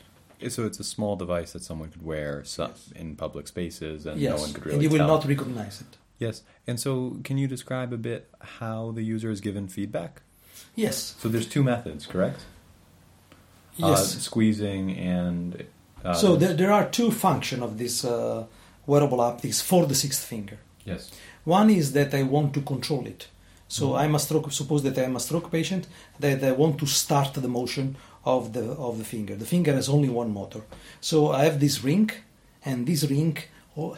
So 0.48 0.66
it's 0.66 0.80
a 0.80 0.84
small 0.84 1.14
device 1.16 1.52
that 1.52 1.62
someone 1.62 1.90
could 1.90 2.04
wear 2.04 2.42
so- 2.44 2.72
in 2.94 3.16
public 3.16 3.46
spaces, 3.48 4.04
and 4.06 4.20
yes, 4.20 4.36
no 4.36 4.42
one 4.42 4.52
could 4.52 4.64
really 4.66 4.74
and 4.74 4.82
you 4.82 4.90
will 4.90 4.98
tell. 4.98 5.08
not 5.08 5.24
recognize 5.26 5.80
it. 5.80 5.96
Yes, 6.18 6.42
and 6.66 6.78
so 6.80 7.18
can 7.24 7.38
you 7.38 7.46
describe 7.48 7.92
a 7.92 7.96
bit 7.96 8.28
how 8.40 8.90
the 8.92 9.02
user 9.02 9.30
is 9.30 9.40
given 9.40 9.68
feedback? 9.68 10.22
Yes. 10.74 11.14
So 11.20 11.28
there's 11.28 11.46
two 11.46 11.62
methods, 11.62 12.06
correct? 12.06 12.40
Yes. 13.76 14.16
Uh, 14.16 14.18
squeezing 14.20 14.96
and. 14.96 15.64
Uh, 16.04 16.14
so 16.14 16.36
there, 16.36 16.54
there 16.54 16.72
are 16.72 16.88
two 16.88 17.10
functions 17.10 17.62
of 17.62 17.78
this 17.78 18.04
uh, 18.04 18.44
wearable 18.86 19.18
haptics 19.18 19.62
for 19.62 19.86
the 19.86 19.94
sixth 19.94 20.24
finger. 20.24 20.58
Yes. 20.86 21.10
One 21.44 21.68
is 21.70 21.92
that 21.92 22.14
I 22.14 22.22
want 22.22 22.54
to 22.54 22.60
control 22.62 23.06
it. 23.06 23.22
So 23.68 23.84
Mm-hmm. 23.86 24.02
I'm 24.02 24.14
a 24.14 24.18
stroke. 24.18 24.52
Suppose 24.52 24.82
that 24.84 24.96
I'm 24.98 25.16
a 25.16 25.20
stroke 25.20 25.50
patient 25.50 25.84
that 26.20 26.42
I 26.44 26.52
want 26.52 26.78
to 26.78 26.86
start 26.86 27.34
the 27.34 27.48
motion 27.60 27.96
of 28.24 28.52
the 28.52 28.64
of 28.88 28.98
the 28.98 29.04
finger. 29.04 29.34
The 29.36 29.50
finger 29.54 29.72
has 29.74 29.88
only 29.88 30.08
one 30.08 30.32
motor. 30.32 30.62
So 31.00 31.16
I 31.32 31.44
have 31.48 31.58
this 31.58 31.76
ring, 31.84 32.10
and 32.64 32.86
this 32.86 33.02
ring 33.14 33.36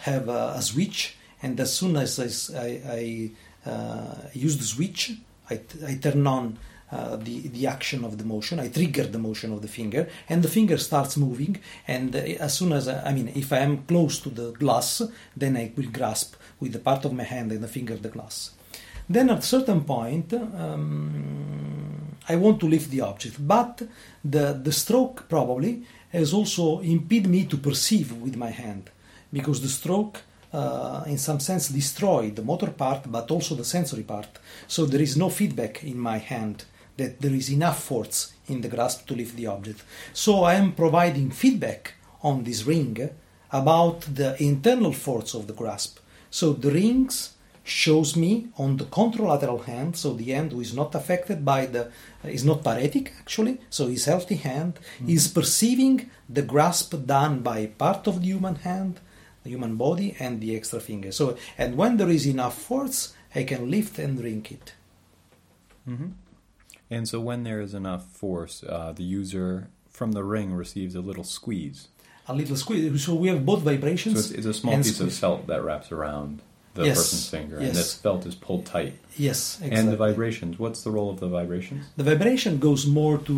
have 0.01 0.29
a, 0.29 0.55
a 0.57 0.63
switch. 0.63 1.17
And 1.43 1.61
as 1.61 1.71
soon 1.79 1.97
as 1.97 2.19
I 2.19 3.31
uh, 3.67 4.15
use 4.33 4.57
the 4.59 4.65
switch, 4.65 5.13
I, 5.51 5.57
t- 5.57 5.85
I 5.87 5.95
turn 5.97 6.27
on 6.27 6.59
uh, 6.91 7.17
the 7.17 7.49
the 7.49 7.67
action 7.67 8.05
of 8.05 8.13
the 8.19 8.25
motion. 8.25 8.59
I 8.59 8.69
trigger 8.69 9.05
the 9.05 9.19
motion 9.19 9.53
of 9.53 9.61
the 9.61 9.69
finger, 9.69 10.09
and 10.31 10.43
the 10.43 10.49
finger 10.49 10.79
starts 10.79 11.17
moving. 11.17 11.55
And 11.87 12.17
uh, 12.17 12.21
as 12.47 12.53
soon 12.59 12.73
as 12.73 12.89
I, 12.89 13.11
I 13.11 13.13
mean, 13.13 13.29
if 13.35 13.53
I 13.53 13.59
am 13.59 13.85
close 13.85 14.19
to 14.21 14.31
the 14.31 14.53
glass, 14.53 15.03
then 15.37 15.57
I 15.57 15.73
will 15.77 15.91
grasp 15.99 16.35
with 16.61 16.73
the 16.73 16.79
part 16.79 17.05
of 17.05 17.13
my 17.13 17.25
hand 17.25 17.53
and 17.53 17.63
the 17.63 17.69
finger 17.69 17.95
of 17.95 18.03
the 18.03 18.09
glass. 18.09 18.53
Then 19.09 19.31
at 19.31 19.39
a 19.39 19.43
certain 19.43 19.85
point, 19.85 20.35
um, 20.35 22.17
I 22.29 22.37
want 22.37 22.61
to 22.61 22.69
lift 22.69 22.91
the 22.91 23.01
object, 23.01 23.37
but 23.41 23.83
the, 24.23 24.53
the 24.63 24.73
stroke 24.73 25.29
probably 25.29 25.83
has 26.11 26.35
also 26.35 26.81
impeded 26.81 27.31
me 27.31 27.45
to 27.47 27.57
perceive 27.57 28.13
with 28.13 28.37
my 28.37 28.51
hand 28.51 28.91
because 29.33 29.63
the 29.63 29.69
stroke, 29.69 30.21
uh, 30.53 31.05
in 31.07 31.19
some 31.19 31.41
sense, 31.41 31.69
destroyed 31.69 32.37
the 32.37 32.43
motor 32.43 32.71
part 32.71 33.11
but 33.11 33.31
also 33.31 33.55
the 33.55 33.65
sensory 33.65 34.03
part. 34.03 34.29
So 34.67 34.85
there 34.85 35.01
is 35.01 35.17
no 35.17 35.31
feedback 35.31 35.85
in 35.85 35.99
my 35.99 36.19
hand 36.19 36.65
that 36.99 37.21
there 37.21 37.33
is 37.35 37.51
enough 37.51 37.83
force 37.83 38.35
in 38.49 38.61
the 38.61 38.69
grasp 38.69 39.07
to 39.07 39.15
lift 39.15 39.37
the 39.37 39.47
object. 39.47 39.83
So 40.13 40.45
I 40.45 40.55
am 40.55 40.73
providing 40.73 41.31
feedback 41.31 41.95
on 42.23 42.45
this 42.45 42.65
ring 42.65 43.09
about 43.51 44.01
the 44.03 44.41
internal 44.43 44.93
force 44.93 45.35
of 45.35 45.47
the 45.47 45.55
grasp. 45.55 45.99
So 46.31 46.53
the 46.53 46.71
rings 46.71 47.35
shows 47.65 48.17
me 48.17 48.49
on 48.57 48.79
the 48.79 48.85
contralateral 48.85 49.65
hand, 49.65 49.97
so 49.97 50.15
the 50.15 50.33
hand 50.33 50.53
who 50.53 50.61
is 50.61 50.75
not 50.75 50.95
affected 50.95 51.45
by 51.45 51.67
the 51.67 51.91
is 52.25 52.45
not 52.45 52.65
paretic 52.65 53.13
actually, 53.21 53.59
so 53.69 53.89
his 53.89 54.07
healthy 54.07 54.37
hand 54.37 54.79
is 55.07 55.29
perceiving 55.29 56.11
the 56.29 56.43
grasp 56.43 56.95
done 57.07 57.41
by 57.41 57.67
part 57.67 58.07
of 58.07 58.21
the 58.21 58.27
human 58.27 58.57
hand, 58.57 59.01
the 59.45 59.51
human 59.51 59.77
body, 59.77 60.17
and 60.19 60.41
the 60.41 60.57
extra 60.57 60.81
finger. 60.81 61.13
So 61.13 61.37
and 61.59 61.77
when 61.77 61.99
there 61.99 62.09
is 62.11 62.27
enough 62.27 62.57
force, 62.57 63.15
I 63.35 63.45
can 63.45 63.71
lift 63.71 63.99
and 63.99 64.19
ring 64.19 64.47
it. 64.51 64.73
hmm 65.85 66.13
And 66.91 67.07
so 67.07 67.21
when 67.21 67.45
there 67.45 67.61
is 67.61 67.75
enough 67.75 68.07
force, 68.07 68.65
uh, 68.65 68.93
the 68.93 69.05
user 69.05 69.69
from 69.91 70.13
the 70.13 70.25
ring 70.25 70.55
receives 70.55 70.95
a 70.95 71.01
little 71.01 71.25
squeeze. 71.25 71.89
A 72.29 72.35
little 72.35 72.57
squeeze. 72.57 73.05
So 73.05 73.15
we 73.15 73.29
have 73.29 73.45
both 73.45 73.61
So 73.61 73.71
vibrations. 73.73 74.17
it's, 74.19 74.31
it's 74.39 74.47
a 74.47 74.55
small 74.55 74.77
piece 74.77 75.01
of 75.01 75.13
felt 75.13 75.47
that 75.47 75.63
wraps 75.63 75.91
around 75.93 76.41
the 76.75 76.85
Yes, 76.85 76.97
person's 76.99 77.29
finger, 77.29 77.57
and 77.59 77.75
this 77.75 77.95
felt 77.95 78.25
is 78.27 78.35
pulled 78.37 78.65
tight. 78.67 78.95
Yes, 79.17 79.39
exactly. 79.57 79.77
And 79.79 79.89
the 79.93 79.97
vibrations. 79.97 80.59
What's 80.59 80.83
the 80.83 80.91
role 80.91 81.11
of 81.11 81.19
the 81.21 81.27
vibrations? 81.29 81.87
the 81.97 82.05
vibration 82.05 82.59
goes 82.59 82.87
more 82.87 83.19
to 83.29 83.35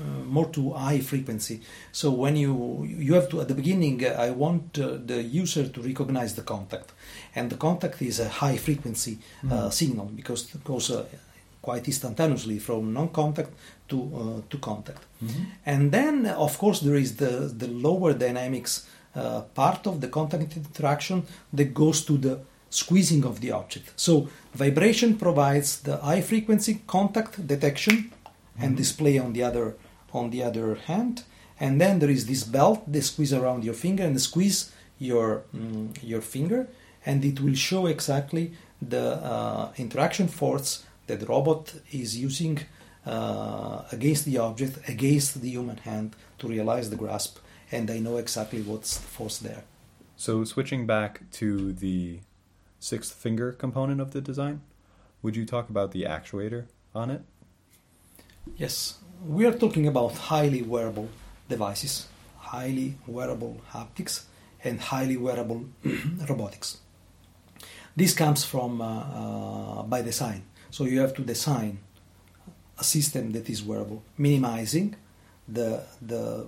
uh, 0.00 0.04
more 0.36 0.46
to 0.56 0.62
high 0.72 1.00
frequency 1.00 1.60
so 2.00 2.10
when 2.10 2.34
you 2.44 2.52
you 3.06 3.12
have 3.18 3.28
to 3.28 3.40
at 3.42 3.48
the 3.48 3.54
beginning 3.62 3.96
uh, 4.06 4.26
i 4.26 4.30
want 4.30 4.78
uh, 4.78 4.96
the 5.10 5.22
user 5.42 5.64
to 5.68 5.82
recognize 5.82 6.34
the 6.34 6.42
contact 6.54 6.88
and 7.36 7.50
the 7.50 7.56
contact 7.66 8.00
is 8.00 8.18
a 8.18 8.28
high 8.42 8.56
frequency 8.56 9.14
uh, 9.50 9.68
signal 9.68 10.06
because 10.20 10.40
it 10.54 10.64
goes 10.64 10.90
uh, 10.90 11.04
quite 11.62 11.86
instantaneously 11.86 12.58
from 12.58 12.92
non-contact 12.92 13.50
to 13.88 13.96
uh, 13.96 14.40
to 14.50 14.58
contact. 14.58 15.02
And 15.64 15.92
then 15.92 16.26
uh, 16.26 16.34
of 16.46 16.58
course 16.58 16.80
there 16.80 16.96
is 16.96 17.16
the 17.16 17.32
the 17.62 17.68
lower 17.68 18.12
dynamics 18.12 18.86
uh, 19.14 19.42
part 19.54 19.86
of 19.86 20.00
the 20.00 20.08
contact 20.08 20.56
interaction 20.56 21.22
that 21.52 21.72
goes 21.72 22.04
to 22.04 22.18
the 22.18 22.40
squeezing 22.70 23.24
of 23.24 23.40
the 23.40 23.52
object. 23.52 23.92
So 23.96 24.28
vibration 24.54 25.16
provides 25.16 25.80
the 25.82 25.96
high 25.98 26.22
frequency 26.22 26.82
contact 26.86 27.46
detection 27.46 28.12
and 28.58 28.76
display 28.76 29.18
on 29.18 29.32
the 29.32 29.42
other 29.42 29.76
on 30.12 30.30
the 30.30 30.42
other 30.42 30.74
hand, 30.86 31.24
and 31.60 31.80
then 31.80 31.98
there 31.98 32.10
is 32.10 32.26
this 32.26 32.44
belt 32.44 32.80
they 32.86 33.00
squeeze 33.00 33.32
around 33.32 33.64
your 33.64 33.74
finger 33.74 34.04
and 34.04 34.20
squeeze 34.20 34.72
your 34.98 35.42
mm, 35.54 35.88
your 36.02 36.22
finger, 36.22 36.66
and 37.06 37.24
it 37.24 37.40
will 37.40 37.54
show 37.54 37.86
exactly 37.86 38.52
the 38.80 39.06
uh, 39.32 39.72
interaction 39.76 40.28
force 40.28 40.84
that 41.06 41.20
the 41.20 41.26
robot 41.26 41.74
is 41.90 42.16
using 42.16 42.58
uh, 43.06 43.82
against 43.92 44.24
the 44.24 44.38
object, 44.38 44.88
against 44.88 45.40
the 45.40 45.50
human 45.50 45.78
hand 45.78 46.14
to 46.38 46.48
realize 46.48 46.90
the 46.90 46.96
grasp 46.96 47.38
and 47.72 47.90
I 47.90 47.98
know 47.98 48.18
exactly 48.18 48.60
what's 48.60 48.98
the 48.98 49.06
force 49.06 49.38
there. 49.38 49.64
So, 50.16 50.44
switching 50.44 50.86
back 50.86 51.30
to 51.32 51.72
the 51.72 52.20
sixth 52.78 53.14
finger 53.14 53.52
component 53.52 54.00
of 54.00 54.12
the 54.12 54.20
design, 54.20 54.60
would 55.22 55.34
you 55.34 55.46
talk 55.46 55.70
about 55.70 55.92
the 55.92 56.02
actuator 56.02 56.66
on 56.94 57.10
it? 57.10 57.22
Yes, 58.56 58.98
we 59.26 59.46
are 59.46 59.52
talking 59.52 59.86
about 59.86 60.12
highly 60.12 60.62
wearable 60.62 61.08
devices, 61.48 62.08
highly 62.36 62.96
wearable 63.06 63.60
haptics, 63.72 64.24
and 64.62 64.80
highly 64.80 65.16
wearable 65.16 65.64
robotics. 66.28 66.78
This 67.96 68.14
comes 68.14 68.44
from 68.44 68.80
uh, 68.80 68.86
uh, 68.86 69.82
by 69.84 70.02
design. 70.02 70.44
So 70.72 70.84
you 70.84 71.00
have 71.00 71.14
to 71.14 71.22
design 71.22 71.78
a 72.78 72.84
system 72.84 73.32
that 73.32 73.48
is 73.48 73.62
wearable, 73.62 74.02
minimizing 74.16 74.96
the 75.56 75.68
the 76.12 76.46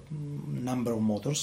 number 0.70 0.92
of 0.92 1.00
motors, 1.12 1.42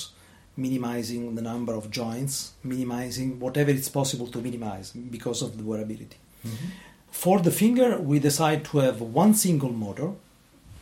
minimizing 0.58 1.36
the 1.36 1.44
number 1.52 1.74
of 1.74 1.84
joints, 1.92 2.54
minimizing 2.64 3.40
whatever 3.40 3.72
it's 3.72 3.92
possible 4.00 4.28
to 4.28 4.40
minimize 4.48 4.88
because 4.92 5.42
of 5.46 5.58
the 5.58 5.64
wearability. 5.64 6.18
Mm-hmm. 6.46 6.70
For 7.12 7.40
the 7.40 7.52
finger, 7.52 8.00
we 8.00 8.18
decide 8.20 8.66
to 8.70 8.80
have 8.80 9.00
one 9.00 9.34
single 9.36 9.74
motor, 9.86 10.10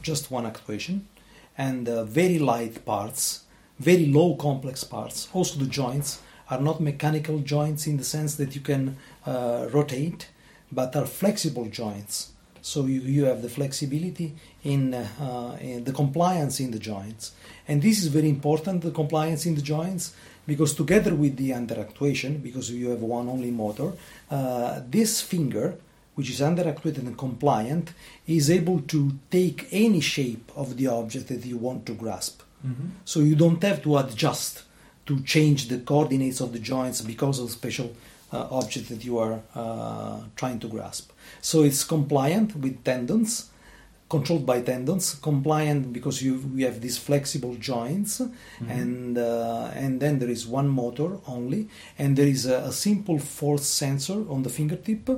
just 0.01 0.31
one 0.31 0.45
actuation, 0.45 1.07
and 1.57 1.89
uh, 1.89 2.05
very 2.05 2.39
light 2.39 2.85
parts, 2.85 3.43
very 3.77 4.05
low 4.05 4.35
complex 4.35 4.85
parts. 4.85 5.27
Also, 5.33 5.59
the 5.59 5.71
joints 5.81 6.21
are 6.49 6.61
not 6.61 6.79
mechanical 6.79 7.39
joints 7.39 7.87
in 7.87 7.97
the 7.97 8.03
sense 8.03 8.35
that 8.35 8.55
you 8.55 8.61
can 8.61 8.97
uh, 9.25 9.67
rotate, 9.73 10.29
but 10.71 10.95
are 10.95 11.05
flexible 11.05 11.65
joints. 11.65 12.31
So 12.61 12.85
you, 12.85 12.99
you 13.01 13.25
have 13.25 13.41
the 13.41 13.49
flexibility 13.49 14.35
in, 14.63 14.93
uh, 14.93 15.57
in 15.61 15.83
the 15.83 15.93
compliance 15.93 16.59
in 16.59 16.71
the 16.71 16.79
joints. 16.79 17.31
And 17.67 17.81
this 17.81 17.99
is 17.99 18.07
very 18.07 18.29
important, 18.29 18.81
the 18.81 18.91
compliance 18.91 19.45
in 19.45 19.55
the 19.55 19.61
joints, 19.61 20.13
because 20.45 20.73
together 20.73 21.15
with 21.15 21.37
the 21.37 21.53
under 21.53 21.79
actuation, 21.79 22.37
because 22.37 22.69
you 22.71 22.89
have 22.89 23.01
one 23.01 23.29
only 23.29 23.51
motor, 23.51 23.93
uh, 24.29 24.81
this 24.89 25.21
finger, 25.21 25.75
which 26.15 26.29
is 26.29 26.41
under 26.41 26.67
actuated 26.67 27.05
and 27.05 27.17
compliant, 27.17 27.93
is 28.27 28.49
able 28.49 28.81
to 28.81 29.13
take 29.31 29.67
any 29.71 30.01
shape 30.01 30.51
of 30.55 30.75
the 30.75 30.87
object 30.87 31.27
that 31.29 31.45
you 31.45 31.57
want 31.57 31.85
to 31.85 31.93
grasp. 31.93 32.41
Mm-hmm. 32.65 32.87
So 33.05 33.21
you 33.21 33.35
don't 33.35 33.61
have 33.63 33.81
to 33.83 33.97
adjust 33.97 34.63
to 35.05 35.21
change 35.21 35.69
the 35.69 35.79
coordinates 35.79 36.41
of 36.41 36.51
the 36.51 36.59
joints 36.59 37.01
because 37.01 37.39
of 37.39 37.49
special 37.51 37.95
uh, 38.31 38.47
object 38.51 38.89
that 38.89 39.03
you 39.03 39.17
are 39.17 39.39
uh, 39.55 40.19
trying 40.35 40.59
to 40.59 40.67
grasp. 40.67 41.11
So 41.41 41.63
it's 41.63 41.83
compliant 41.83 42.55
with 42.55 42.83
tendons, 42.83 43.49
controlled 44.09 44.45
by 44.45 44.61
tendons, 44.61 45.15
compliant 45.21 45.93
because 45.93 46.21
you 46.25 46.33
we 46.55 46.63
have 46.63 46.81
these 46.81 46.97
flexible 46.97 47.55
joints, 47.55 48.21
Mm-hmm. 48.21 48.71
and 48.79 49.17
uh, 49.17 49.71
and 49.83 49.99
then 49.99 50.19
there 50.19 50.31
is 50.31 50.45
one 50.47 50.67
motor 50.67 51.09
only, 51.27 51.67
and 51.97 52.15
there 52.17 52.27
is 52.27 52.45
a, 52.45 52.57
a 52.69 52.71
simple 52.71 53.19
force 53.19 53.65
sensor 53.65 54.19
on 54.29 54.43
the 54.43 54.49
fingertip 54.49 55.09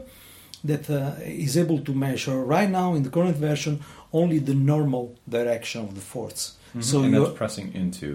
that 0.64 0.90
uh, 0.90 1.16
is 1.26 1.58
able 1.58 1.80
to 1.80 1.92
measure 1.94 2.38
right 2.44 2.70
now 2.70 2.94
in 2.94 3.02
the 3.04 3.10
current 3.10 3.36
version 3.38 3.80
only 4.14 4.38
the 4.40 4.54
normal 4.54 5.16
direction 5.28 5.82
of 5.82 5.96
the 5.96 6.02
force. 6.02 6.42
So 6.74 6.82
So 6.82 6.98
Mm-hmm. 6.98 7.06
and 7.16 7.26
that's 7.26 7.38
pressing 7.38 7.74
into 7.74 8.08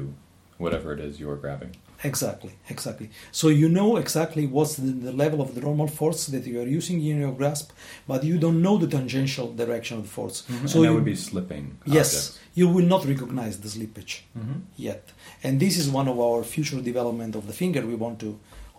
whatever 0.59 0.93
it 0.93 1.01
is 1.01 1.19
you're 1.21 1.37
grabbing. 1.45 1.73
Exactly, 2.11 2.53
exactly. 2.75 3.09
So 3.41 3.47
you 3.63 3.69
know 3.79 3.91
exactly 4.05 4.45
what's 4.57 4.75
the, 4.85 4.91
the 5.09 5.13
level 5.25 5.41
of 5.47 5.49
the 5.57 5.61
normal 5.69 5.89
force 6.01 6.23
that 6.35 6.45
you 6.51 6.57
are 6.63 6.71
using 6.79 6.97
in 7.11 7.17
your 7.25 7.33
grasp, 7.41 7.67
but 8.11 8.21
you 8.31 8.37
don't 8.45 8.61
know 8.67 8.77
the 8.85 8.91
tangential 8.97 9.49
direction 9.63 9.95
of 9.99 10.05
the 10.09 10.13
force. 10.19 10.37
So 10.47 10.53
and 10.55 10.69
that 10.69 10.79
you, 10.89 10.95
would 10.95 11.05
be 11.15 11.17
slipping. 11.31 11.65
yes, 11.99 12.09
objects. 12.11 12.39
you 12.61 12.67
will 12.75 12.89
not 12.95 13.03
recognize 13.15 13.55
the 13.65 13.69
slippage 13.77 14.15
Mm-hmm. 14.39 14.59
yet. 14.89 15.05
And 15.45 15.53
this 15.65 15.75
is 15.83 15.87
one 16.01 16.09
of 16.13 16.17
our 16.27 16.41
future 16.55 16.81
development 16.93 17.33
of 17.41 17.45
the 17.51 17.53
finger. 17.63 17.81
We 17.93 17.97
want 18.07 18.17
to 18.25 18.31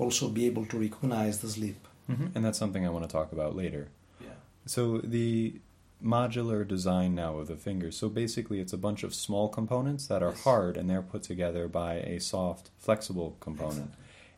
also 0.03 0.25
be 0.29 0.43
able 0.51 0.65
to 0.71 0.75
recognize 0.87 1.35
the 1.43 1.49
slip. 1.49 1.79
Mm-hmm. 2.09 2.27
And 2.33 2.41
that's 2.45 2.59
something 2.63 2.83
I 2.85 2.89
want 2.95 3.03
to 3.07 3.11
talk 3.17 3.29
about 3.37 3.51
later. 3.63 3.83
Yeah. 4.27 4.37
So 4.65 4.81
the 5.15 5.59
modular 6.03 6.67
design 6.67 7.15
now 7.15 7.37
of 7.37 7.47
the 7.47 7.55
fingers. 7.55 7.97
So 7.97 8.09
basically, 8.09 8.59
it's 8.59 8.73
a 8.73 8.77
bunch 8.77 9.03
of 9.03 9.13
small 9.13 9.49
components 9.49 10.07
that 10.07 10.21
are 10.21 10.29
Yes. 10.29 10.43
hard, 10.43 10.77
and 10.77 10.89
they're 10.89 11.01
put 11.01 11.23
together 11.23 11.67
by 11.67 11.95
a 11.95 12.19
soft, 12.19 12.69
flexible 12.77 13.35
component. 13.39 13.91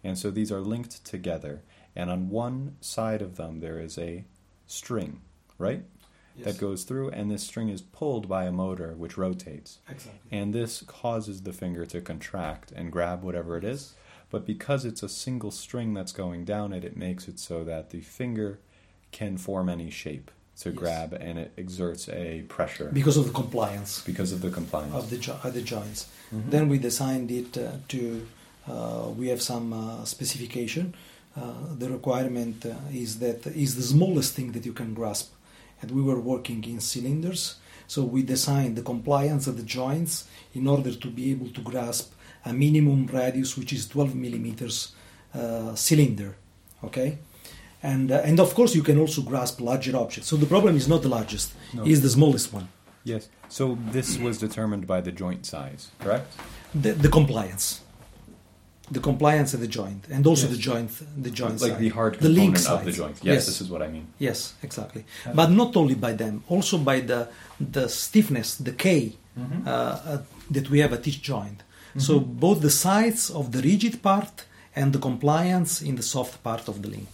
And 0.03 0.17
so 0.17 0.31
these 0.31 0.51
are 0.51 0.61
linked 0.61 1.03
together, 1.03 1.63
and 1.95 2.09
on 2.09 2.29
one 2.29 2.77
side 2.79 3.21
of 3.21 3.35
them 3.35 3.59
there 3.59 3.79
is 3.79 3.97
a 3.97 4.25
string, 4.67 5.21
right? 5.57 5.83
That 6.43 6.57
goes 6.57 6.85
through, 6.85 7.09
and 7.09 7.29
this 7.29 7.43
string 7.43 7.67
is 7.67 7.81
pulled 7.81 8.29
by 8.29 8.45
a 8.45 8.51
motor 8.51 8.93
which 8.93 9.17
rotates. 9.17 9.79
exactly. 9.89 10.21
And 10.31 10.53
this 10.53 10.83
causes 10.83 11.41
the 11.41 11.51
finger 11.51 11.85
to 11.87 11.99
contract 11.99 12.71
and 12.71 12.93
grab 12.93 13.23
whatever 13.23 13.57
it 13.57 13.65
is. 13.65 13.93
But 14.29 14.45
because 14.45 14.85
it's 14.85 15.03
a 15.03 15.09
single 15.09 15.51
string 15.51 15.93
that's 15.93 16.13
going 16.13 16.45
down 16.45 16.71
it, 16.71 16.85
it 16.85 16.95
makes 16.95 17.27
it 17.27 17.39
so 17.39 17.65
that 17.65 17.89
the 17.89 17.99
finger 17.99 18.59
can 19.11 19.37
form 19.37 19.67
any 19.67 19.89
shape 19.89 20.31
to 20.61 20.69
Yes. 20.69 20.77
grab 20.81 21.13
and 21.13 21.37
it 21.39 21.51
exerts 21.57 22.09
a 22.09 22.43
pressure 22.55 22.89
Because 22.93 23.17
of 23.17 23.25
the 23.25 23.31
compliance. 23.41 24.01
because 24.05 24.31
of 24.35 24.41
the 24.41 24.51
compliance. 24.51 24.93
of 24.93 25.09
the 25.09 25.17
jo- 25.17 25.39
of 25.43 25.53
the 25.53 25.61
joints. 25.61 26.07
Mhm. 26.33 26.49
Then 26.51 26.69
we 26.69 26.77
designed 26.77 27.29
it 27.31 27.57
uh, 27.57 27.71
to. 27.93 28.01
Uh, 28.67 29.09
we 29.19 29.25
have 29.33 29.41
some 29.41 29.67
uh, 29.73 30.05
specification. 30.05 30.93
Uh, 31.35 31.53
the 31.81 31.89
requirement 31.89 32.65
uh, 32.65 32.75
is 33.03 33.19
that 33.19 33.39
is 33.65 33.75
the 33.75 33.87
smallest 33.95 34.33
thing 34.35 34.51
that 34.55 34.65
you 34.65 34.73
can 34.73 34.93
grasp, 34.93 35.27
and 35.81 35.91
we 35.91 36.01
were 36.01 36.19
working 36.33 36.63
in 36.65 36.79
cylinders. 36.79 37.41
So 37.87 38.03
we 38.03 38.21
designed 38.21 38.75
the 38.75 38.83
compliance 38.93 39.47
of 39.47 39.55
the 39.57 39.63
joints 39.79 40.25
in 40.53 40.67
order 40.67 40.93
to 41.03 41.07
be 41.19 41.31
able 41.31 41.49
to 41.57 41.61
grasp 41.61 42.07
a 42.45 42.53
minimum 42.53 43.07
radius, 43.07 43.57
which 43.57 43.71
is 43.73 43.87
12 43.87 44.13
millimeters 44.15 44.91
uh, 45.33 45.73
cylinder. 45.75 46.35
Okay. 46.83 47.17
And, 47.81 48.11
uh, 48.11 48.21
and 48.25 48.39
of 48.39 48.53
course, 48.55 48.75
you 48.75 48.83
can 48.83 48.97
also 48.99 49.21
grasp 49.21 49.61
larger 49.61 49.95
objects. 49.95 50.27
So 50.29 50.35
the 50.37 50.45
problem 50.45 50.75
is 50.75 50.87
not 50.87 51.01
the 51.01 51.09
largest; 51.09 51.53
No. 51.73 51.85
is 51.85 52.01
the 52.01 52.09
smallest 52.09 52.51
one. 52.53 52.67
yes. 53.05 53.29
So 53.47 53.77
this 53.91 54.17
was 54.19 54.37
determined 54.37 54.85
by 54.85 54.99
the 55.01 55.11
joint 55.11 55.45
size, 55.45 55.81
correct? 55.99 56.27
the, 56.83 56.91
the 57.05 57.09
compliance 57.09 57.65
the 58.91 58.99
compliance 58.99 59.53
of 59.55 59.59
the 59.59 59.67
joint 59.79 60.01
and 60.15 60.25
also 60.25 60.45
Yes. 60.47 60.55
the 60.55 60.61
joint 60.69 60.91
the 61.27 61.29
joint 61.41 61.57
like 61.61 61.71
side. 61.73 61.79
the 61.85 61.89
hard 61.89 62.13
the 62.19 62.29
link 62.41 62.55
of 62.73 62.79
the 62.85 62.91
joint. 62.91 63.15
Yes, 63.21 63.33
yes 63.35 63.45
this 63.49 63.61
is 63.61 63.67
what 63.73 63.81
I 63.87 63.87
mean. 63.95 64.05
yes 64.27 64.39
exactly 64.67 65.03
but 65.39 65.49
not 65.61 65.71
only 65.81 65.95
by 66.07 66.13
them 66.13 66.35
also 66.53 66.75
by 66.91 66.97
the 67.11 67.21
the 67.77 67.85
stiffness 68.03 68.49
the 68.69 68.71
k 68.83 68.85
Mm-hmm. 69.39 69.67
uh, 69.67 69.71
uh, 69.71 70.17
that 70.55 70.65
we 70.71 70.77
have 70.83 70.91
at 70.97 71.03
each 71.09 71.21
joint 71.33 71.59
so 72.07 72.13
both 72.45 72.59
the 72.67 72.75
sides 72.87 73.21
of 73.39 73.43
the 73.53 73.61
rigid 73.71 73.95
part 74.09 74.35
and 74.79 74.87
the 74.95 74.99
compliance 75.09 75.71
in 75.89 75.93
the 75.99 76.03
soft 76.15 76.35
part 76.47 76.65
of 76.71 76.75
the 76.83 76.89
link 76.97 77.11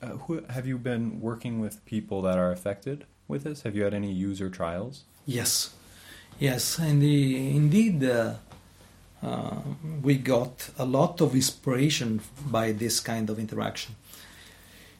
Uh, 0.00 0.06
who, 0.06 0.42
have 0.50 0.66
you 0.66 0.78
been 0.78 1.20
working 1.20 1.60
with 1.60 1.84
people 1.84 2.22
that 2.22 2.38
are 2.38 2.52
affected 2.52 3.04
with 3.26 3.44
this? 3.44 3.62
Have 3.62 3.74
you 3.74 3.82
had 3.84 3.94
any 3.94 4.12
user 4.12 4.48
trials? 4.48 5.04
Yes, 5.26 5.74
yes, 6.38 6.78
and 6.78 7.02
the, 7.02 7.56
indeed, 7.56 8.04
uh, 8.04 8.34
uh, 9.22 9.56
we 10.02 10.16
got 10.16 10.70
a 10.78 10.84
lot 10.84 11.20
of 11.20 11.34
inspiration 11.34 12.20
by 12.46 12.72
this 12.72 13.00
kind 13.00 13.28
of 13.28 13.38
interaction 13.38 13.96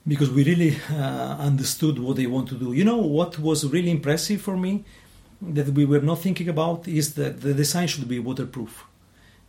because 0.07 0.31
we 0.31 0.43
really 0.45 0.77
uh, 0.91 1.37
understood 1.39 1.99
what 1.99 2.17
they 2.17 2.27
want 2.27 2.49
to 2.49 2.55
do. 2.57 2.73
You 2.73 2.85
know 2.85 2.97
what 2.97 3.39
was 3.39 3.67
really 3.67 3.91
impressive 3.91 4.41
for 4.41 4.57
me 4.57 4.85
that 5.41 5.69
we 5.69 5.85
were 5.85 6.01
not 6.01 6.19
thinking 6.21 6.49
about 6.49 6.89
is 6.89 7.15
that 7.15 7.41
the 7.43 7.55
design 7.55 7.87
should 7.87 8.09
be 8.09 8.19
waterproof 8.19 8.85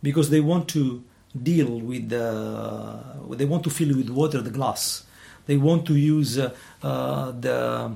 because 0.02 0.30
they 0.30 0.40
want 0.40 0.68
to 0.68 1.02
deal 1.34 1.80
with 1.80 2.08
the, 2.08 3.02
they 3.30 3.44
want 3.44 3.64
to 3.64 3.70
fill 3.70 3.96
with 3.96 4.10
water 4.10 4.40
the 4.40 4.50
glass. 4.50 5.04
They 5.46 5.56
want 5.56 5.86
to 5.86 5.96
use 5.96 6.38
uh, 6.38 6.54
uh, 6.82 7.32
the 7.32 7.92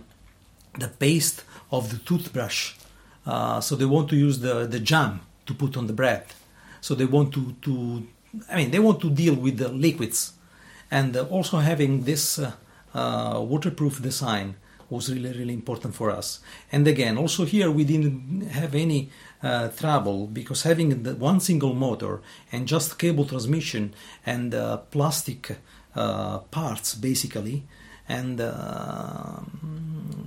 the 0.79 0.89
paste 0.89 1.45
of 1.71 1.91
the 1.91 1.99
toothbrush. 1.99 2.75
Uh, 3.27 3.61
so 3.61 3.77
they 3.77 3.85
want 3.85 4.09
to 4.11 4.17
use 4.17 4.41
the, 4.41 4.67
the 4.67 4.81
jam 4.81 5.21
to 5.47 5.55
put 5.55 5.77
on 5.77 5.87
the 5.87 5.93
bread. 5.93 6.25
So 6.81 6.95
they 6.95 7.07
want 7.07 7.33
to, 7.35 7.53
to 7.63 8.07
I 8.51 8.57
mean, 8.57 8.71
they 8.71 8.79
want 8.79 9.01
to 9.03 9.11
deal 9.11 9.35
with 9.35 9.59
the 9.59 9.69
liquids. 9.69 10.33
And 10.91 11.17
uh, 11.17 11.23
also 11.25 11.59
having 11.59 12.05
this 12.05 12.39
uh, 12.39 12.53
uh, 12.95 13.41
waterproof 13.41 14.03
design 14.03 14.57
was 14.91 15.13
really, 15.13 15.33
really 15.33 15.55
important 15.55 15.95
for 15.95 16.11
us. 16.11 16.41
And 16.71 16.87
again, 16.87 17.17
also 17.17 17.45
here 17.45 17.71
we 17.71 17.85
didn't 17.85 18.49
have 18.49 18.75
any 18.75 19.11
uh, 19.45 19.69
trouble 19.69 20.27
because 20.27 20.63
having 20.63 21.03
the 21.03 21.15
one 21.15 21.39
single 21.39 21.75
motor 21.75 22.23
and 22.51 22.67
just 22.67 22.99
cable 22.99 23.27
transmission 23.27 23.95
and 24.25 24.55
uh, 24.55 24.79
plastic 24.91 25.59
uh, 25.95 26.39
parts 26.51 26.95
basically, 26.95 27.65
and 28.09 28.41
uh, 28.41 29.41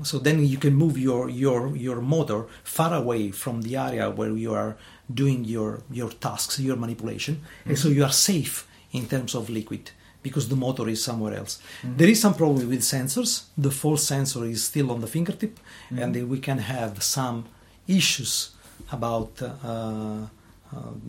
so 0.04 0.20
then 0.20 0.46
you 0.46 0.58
can 0.58 0.76
move 0.76 0.98
your 0.98 1.30
your 1.30 1.76
your 1.76 2.00
motor 2.00 2.46
far 2.64 2.94
away 2.94 3.32
from 3.32 3.64
the 3.64 3.76
area 3.76 4.10
where 4.10 4.36
you 4.36 4.54
are 4.54 4.78
doing 5.12 5.44
your 5.46 5.82
your 5.92 6.10
tasks 6.10 6.60
your 6.60 6.76
manipulation 6.76 7.42
and 7.66 7.78
so 7.78 7.88
you 7.88 8.04
are 8.04 8.12
safe 8.12 8.68
in 8.92 9.08
terms 9.08 9.34
of 9.36 9.50
liquid 9.50 9.92
because 10.22 10.50
the 10.50 10.56
motor 10.56 10.90
is 10.90 11.04
somewhere 11.04 11.36
else. 11.36 11.60
There 11.84 12.10
is 12.10 12.20
some 12.20 12.34
problem 12.34 12.68
with 12.68 12.82
sensors. 12.82 13.46
The 13.58 13.72
force 13.72 14.04
sensor 14.04 14.44
is 14.46 14.64
still 14.64 14.92
on 14.92 15.00
the 15.00 15.08
fingertip 15.08 15.60
and 15.96 16.30
we 16.30 16.40
can 16.40 16.58
have 16.58 17.02
some 17.02 17.46
issues 17.88 18.57
about 18.92 19.42
uh, 19.42 20.28
um, 20.76 21.02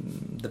the, 0.42 0.50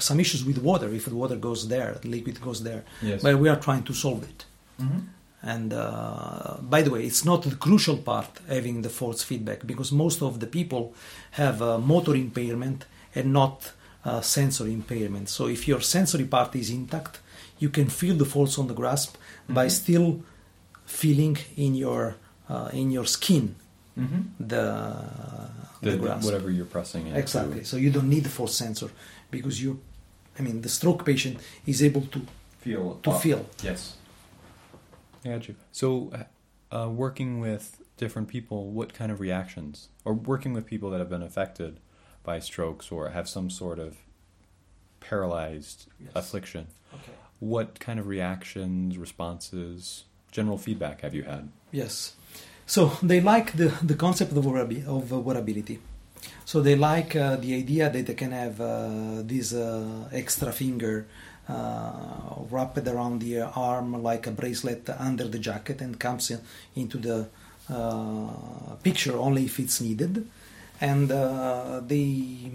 some 0.00 0.20
issues 0.20 0.44
with 0.44 0.58
water. 0.58 0.88
If 0.92 1.04
the 1.06 1.14
water 1.14 1.36
goes 1.36 1.68
there, 1.68 1.98
the 2.02 2.08
liquid 2.08 2.40
goes 2.40 2.62
there. 2.62 2.84
Yes. 3.02 3.22
But 3.22 3.38
we 3.38 3.48
are 3.48 3.56
trying 3.60 3.82
to 3.84 3.92
solve 3.94 4.22
it. 4.22 4.44
Mm-hmm. 4.80 4.98
And 5.42 5.72
uh, 5.72 6.56
by 6.62 6.82
the 6.82 6.90
way, 6.90 7.04
it's 7.04 7.24
not 7.24 7.42
the 7.42 7.54
crucial 7.56 7.98
part 7.98 8.40
having 8.48 8.82
the 8.82 8.88
force 8.88 9.22
feedback 9.22 9.66
because 9.66 9.92
most 9.92 10.22
of 10.22 10.40
the 10.40 10.46
people 10.46 10.94
have 11.32 11.62
uh, 11.62 11.78
motor 11.78 12.14
impairment 12.14 12.84
and 13.14 13.32
not 13.32 13.72
uh, 14.04 14.20
sensory 14.22 14.72
impairment. 14.72 15.28
So 15.28 15.46
if 15.46 15.68
your 15.68 15.80
sensory 15.80 16.24
part 16.24 16.56
is 16.56 16.70
intact, 16.70 17.20
you 17.58 17.68
can 17.68 17.88
feel 17.88 18.16
the 18.16 18.24
force 18.24 18.58
on 18.58 18.66
the 18.66 18.74
grasp 18.74 19.16
by 19.48 19.66
Mhm. 19.66 19.70
still 19.70 20.20
feeling 20.84 21.36
in 21.56 21.74
your 21.74 22.16
uh, 22.48 22.68
in 22.72 22.90
your 22.92 23.06
skin 23.06 23.54
Mm-hmm. 23.98 24.20
the 24.38 24.62
The, 25.82 25.90
the 25.92 25.96
grasp. 25.98 26.24
whatever 26.24 26.50
you're 26.50 26.64
pressing 26.76 27.06
into. 27.06 27.18
Exactly. 27.18 27.64
So 27.64 27.76
you 27.76 27.90
don't 27.90 28.08
need 28.08 28.24
the 28.24 28.30
force 28.30 28.54
sensor 28.54 28.90
because 29.30 29.62
you, 29.62 29.80
I 30.38 30.42
mean, 30.42 30.62
the 30.62 30.68
stroke 30.68 31.04
patient 31.04 31.38
is 31.66 31.82
able 31.82 32.02
to 32.12 32.20
Feel 32.60 32.98
to 33.04 33.10
up. 33.12 33.22
feel. 33.22 33.46
Yes. 33.62 33.96
I 35.24 35.28
got 35.28 35.46
you. 35.48 35.54
So, 35.72 36.10
uh, 36.72 36.88
working 36.90 37.38
with 37.40 37.80
different 37.96 38.26
people, 38.28 38.70
what 38.70 38.92
kind 38.92 39.12
of 39.12 39.20
reactions, 39.20 39.88
or 40.04 40.12
working 40.14 40.52
with 40.52 40.66
people 40.66 40.90
that 40.90 40.98
have 40.98 41.08
been 41.08 41.22
affected 41.22 41.78
by 42.24 42.40
strokes 42.40 42.90
or 42.90 43.10
have 43.10 43.28
some 43.28 43.48
sort 43.50 43.78
of 43.78 43.96
paralyzed 45.00 45.86
affliction, 46.14 46.66
Okay. 46.92 47.12
what 47.38 47.78
kind 47.78 48.00
of 48.00 48.06
reactions, 48.08 48.98
responses, 48.98 50.04
general 50.32 50.58
feedback 50.58 51.02
have 51.02 51.14
you 51.14 51.22
had? 51.22 51.50
Yes. 51.70 52.15
So 52.66 52.98
they 53.00 53.20
like 53.20 53.52
the, 53.52 53.68
the 53.82 53.94
concept 53.94 54.32
of, 54.32 54.44
of 54.44 55.12
uh, 55.12 55.16
wearability. 55.16 55.78
So 56.44 56.60
they 56.60 56.74
like 56.74 57.14
uh, 57.14 57.36
the 57.36 57.54
idea 57.54 57.88
that 57.90 58.06
they 58.06 58.14
can 58.14 58.32
have 58.32 58.60
uh, 58.60 59.22
this 59.22 59.52
uh, 59.52 60.08
extra 60.12 60.52
finger 60.52 61.06
uh, 61.48 61.92
wrapped 62.50 62.86
around 62.88 63.22
the 63.22 63.42
arm 63.42 64.02
like 64.02 64.26
a 64.26 64.32
bracelet 64.32 64.88
under 64.98 65.28
the 65.28 65.38
jacket 65.38 65.80
and 65.80 65.98
comes 65.98 66.30
in, 66.32 66.40
into 66.74 66.98
the 66.98 67.28
uh, 67.72 68.74
picture 68.82 69.16
only 69.16 69.44
if 69.44 69.60
it's 69.60 69.80
needed. 69.80 70.28
And 70.80 71.08
they 71.88 72.50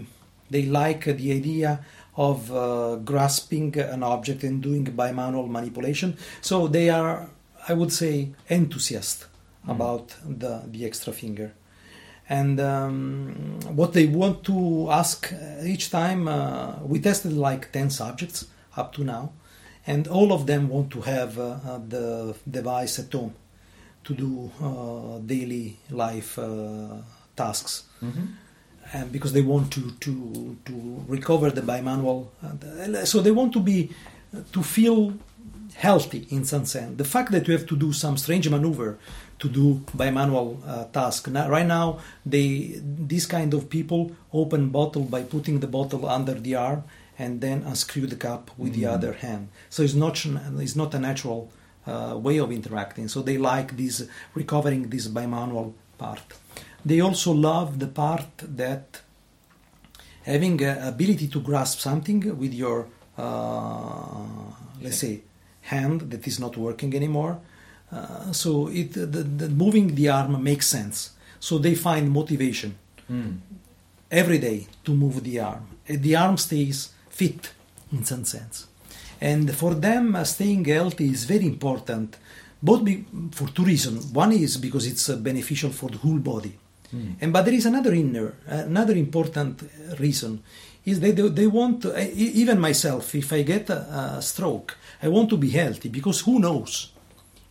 they 0.50 0.62
like 0.66 1.04
the 1.04 1.32
idea 1.32 1.80
of 2.16 2.52
uh, 2.52 2.96
grasping 2.96 3.76
an 3.78 4.02
object 4.02 4.44
and 4.44 4.62
doing 4.62 4.84
bimanual 4.84 5.48
manipulation. 5.48 6.16
So 6.42 6.68
they 6.68 6.90
are, 6.90 7.30
I 7.66 7.72
would 7.72 7.92
say, 7.92 8.28
enthusiast 8.50 9.26
Mm. 9.31 9.31
About 9.68 10.14
the 10.24 10.62
the 10.66 10.84
extra 10.86 11.12
finger. 11.12 11.52
And 12.28 12.60
um, 12.60 13.58
what 13.76 13.92
they 13.92 14.06
want 14.06 14.44
to 14.44 14.88
ask 14.90 15.32
uh, 15.32 15.64
each 15.64 15.90
time, 15.90 16.28
uh, 16.28 16.78
we 16.84 17.00
tested 17.00 17.32
like 17.32 17.72
10 17.72 17.90
subjects 17.90 18.46
up 18.76 18.92
to 18.94 19.04
now, 19.04 19.32
and 19.86 20.06
all 20.08 20.32
of 20.32 20.46
them 20.46 20.68
want 20.68 20.90
to 20.92 21.00
have 21.02 21.38
uh, 21.38 21.42
uh, 21.66 21.78
the 21.88 22.34
device 22.50 22.98
at 23.00 23.12
home 23.12 23.34
to 24.04 24.14
do 24.14 24.50
uh, 24.62 25.18
daily 25.26 25.76
life 25.90 26.38
uh, 26.38 27.02
tasks 27.36 27.84
Mm-hmm. 28.02 28.24
and 28.94 29.12
because 29.12 29.32
they 29.32 29.42
want 29.42 29.70
to 29.72 29.80
to 30.00 30.56
to 30.64 31.04
recover 31.08 31.50
the 31.50 31.62
bimanual 31.62 32.26
so 33.06 33.20
they 33.22 33.30
want 33.30 33.52
to 33.52 33.60
be 33.60 33.90
to 34.52 34.62
feel 34.62 35.14
healthy 35.74 36.26
in 36.30 36.44
some 36.44 36.64
sense. 36.66 36.96
The 36.96 37.04
fact 37.04 37.32
that 37.32 37.46
you 37.48 37.54
have 37.56 37.66
to 37.66 37.76
do 37.76 37.92
some 37.92 38.16
strange 38.16 38.48
maneuver 38.48 38.98
to 39.38 39.48
do 39.48 39.82
bimanual 39.96 40.56
uh, 40.66 40.84
task. 40.92 41.28
Now, 41.28 41.48
right 41.48 41.66
now 41.66 41.98
they 42.24 42.80
these 43.12 43.26
kind 43.26 43.54
of 43.54 43.68
people 43.68 44.12
open 44.32 44.68
bottle 44.68 45.02
by 45.04 45.22
putting 45.22 45.60
the 45.60 45.66
bottle 45.66 46.08
under 46.08 46.34
the 46.34 46.54
arm 46.54 46.84
and 47.18 47.40
then 47.40 47.62
unscrew 47.62 48.06
the 48.06 48.16
cap 48.16 48.50
with 48.56 48.72
the 48.74 48.82
Mm. 48.84 48.92
other 48.94 49.12
hand. 49.14 49.48
So 49.70 49.82
it's 49.82 49.94
not 49.94 50.14
it's 50.64 50.76
not 50.76 50.94
a 50.94 50.98
natural 50.98 51.50
uh, 51.86 52.16
way 52.26 52.38
of 52.38 52.50
interacting. 52.52 53.08
So 53.08 53.22
they 53.22 53.38
like 53.38 53.76
this 53.76 54.04
recovering 54.34 54.88
this 54.90 55.08
bimanual 55.08 55.72
part. 55.98 56.22
They 56.84 57.00
also 57.00 57.32
love 57.32 57.78
the 57.78 57.86
part 57.88 58.28
that 58.56 59.00
having 60.24 60.62
ability 60.64 61.28
to 61.28 61.40
grasp 61.40 61.78
something 61.80 62.20
with 62.38 62.54
your 62.54 62.86
uh, 63.18 64.24
let's 64.80 64.98
say 64.98 65.20
hand 65.62 66.00
that 66.10 66.26
is 66.26 66.38
not 66.38 66.56
working 66.56 66.94
anymore. 66.94 67.38
Uh, 67.90 68.32
so 68.32 68.68
it 68.68 68.92
the, 68.92 69.06
the 69.06 69.48
moving 69.48 69.94
the 69.94 70.08
arm 70.08 70.42
makes 70.42 70.66
sense. 70.66 71.10
So 71.40 71.58
they 71.58 71.74
find 71.74 72.10
motivation 72.10 72.74
Mm. 73.10 73.38
every 74.10 74.38
day 74.38 74.66
to 74.84 74.94
move 74.94 75.22
the 75.24 75.40
arm. 75.40 75.66
And 75.88 76.02
the 76.02 76.14
arm 76.16 76.36
stays 76.38 76.90
fit 77.10 77.50
in 77.92 78.04
some 78.04 78.24
sense. 78.24 78.66
And 79.20 79.54
for 79.54 79.74
them 79.74 80.14
uh, 80.14 80.24
staying 80.24 80.64
healthy 80.64 81.08
is 81.10 81.24
very 81.24 81.46
important 81.46 82.16
both 82.62 82.84
be, 82.84 83.04
for 83.32 83.48
two 83.48 83.64
reasons. 83.64 84.06
One 84.06 84.32
is 84.32 84.56
because 84.56 84.86
it's 84.86 85.08
uh, 85.10 85.16
beneficial 85.16 85.70
for 85.70 85.90
the 85.90 85.98
whole 85.98 86.18
body. 86.18 86.54
Mm. 86.94 87.14
and 87.22 87.32
but 87.32 87.44
there 87.46 87.54
is 87.54 87.66
another 87.66 87.92
inner, 87.94 88.34
another 88.46 88.94
important 88.94 89.62
uh, 89.62 89.96
reason 89.96 90.42
is 90.84 91.00
that 91.00 91.16
they, 91.16 91.28
they 91.28 91.46
want 91.46 91.82
to, 91.82 91.88
e- 92.00 92.12
even 92.42 92.58
myself. 92.60 93.14
If 93.14 93.32
I 93.32 93.42
get 93.42 93.70
a, 93.70 94.16
a 94.18 94.22
stroke, 94.22 94.76
I 95.02 95.08
want 95.08 95.30
to 95.30 95.36
be 95.36 95.50
healthy 95.50 95.88
because 95.88 96.20
who 96.20 96.38
knows, 96.38 96.92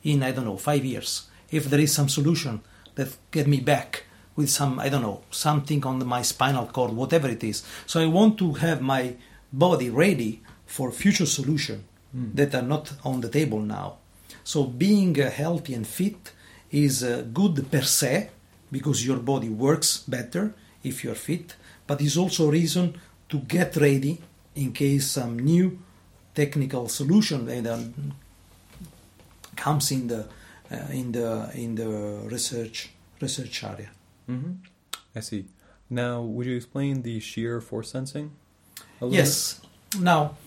in 0.04 0.24
I 0.24 0.32
don't 0.32 0.46
know 0.46 0.58
five 0.58 0.84
years, 0.84 1.28
if 1.52 1.66
there 1.70 1.80
is 1.80 1.94
some 1.94 2.10
solution 2.10 2.62
that 2.96 3.10
get 3.32 3.48
me 3.48 3.60
back 3.60 4.04
with 4.36 4.50
some 4.50 4.80
I 4.80 4.90
don't 4.90 5.02
know 5.02 5.22
something 5.32 5.86
on 5.86 6.06
my 6.06 6.22
spinal 6.24 6.66
cord, 6.68 6.92
whatever 6.94 7.28
it 7.30 7.44
is. 7.44 7.64
So 7.86 8.00
I 8.02 8.06
want 8.08 8.38
to 8.40 8.54
have 8.54 8.82
my 8.82 9.16
body 9.52 9.90
ready 9.90 10.42
for 10.66 10.92
future 10.92 11.26
solution 11.26 11.84
Mm. 12.14 12.36
that 12.36 12.54
are 12.54 12.62
not 12.62 12.92
on 13.06 13.22
the 13.22 13.30
table 13.30 13.62
now. 13.62 13.94
So 14.44 14.66
being 14.66 15.18
uh, 15.22 15.30
healthy 15.32 15.74
and 15.74 15.88
fit 15.88 16.34
is 16.70 17.04
uh, 17.06 17.24
good 17.34 17.72
per 17.72 17.84
se 17.84 18.30
because 18.70 19.06
your 19.08 19.16
body 19.20 19.48
works 19.48 20.00
better 20.06 20.54
if 20.84 21.06
you're 21.06 21.16
fit, 21.16 21.56
but 21.88 22.02
is 22.02 22.18
also 22.18 22.50
a 22.50 22.52
reason 22.52 23.00
to 23.32 23.40
get 23.40 23.76
ready 23.78 24.22
in 24.56 24.72
case 24.72 25.08
some 25.08 25.40
new 25.40 25.80
technical 26.36 26.88
solution 26.88 28.14
comes 29.56 29.92
in 29.92 30.08
the 30.08 30.26
uh, 30.72 30.76
in 30.92 31.12
the 31.12 31.50
in 31.56 31.76
the 31.76 31.88
research 32.30 32.92
research 33.20 33.64
area. 33.64 33.90
Mm-hmm. 34.30 34.54
I 35.16 35.20
see. 35.22 35.46
Now, 35.90 36.22
would 36.22 36.46
you 36.46 36.56
explain 36.56 37.02
the 37.02 37.20
shear 37.20 37.60
force 37.60 37.92
sensing? 37.92 38.32
Yes. 39.02 39.60
Now, 40.00 40.38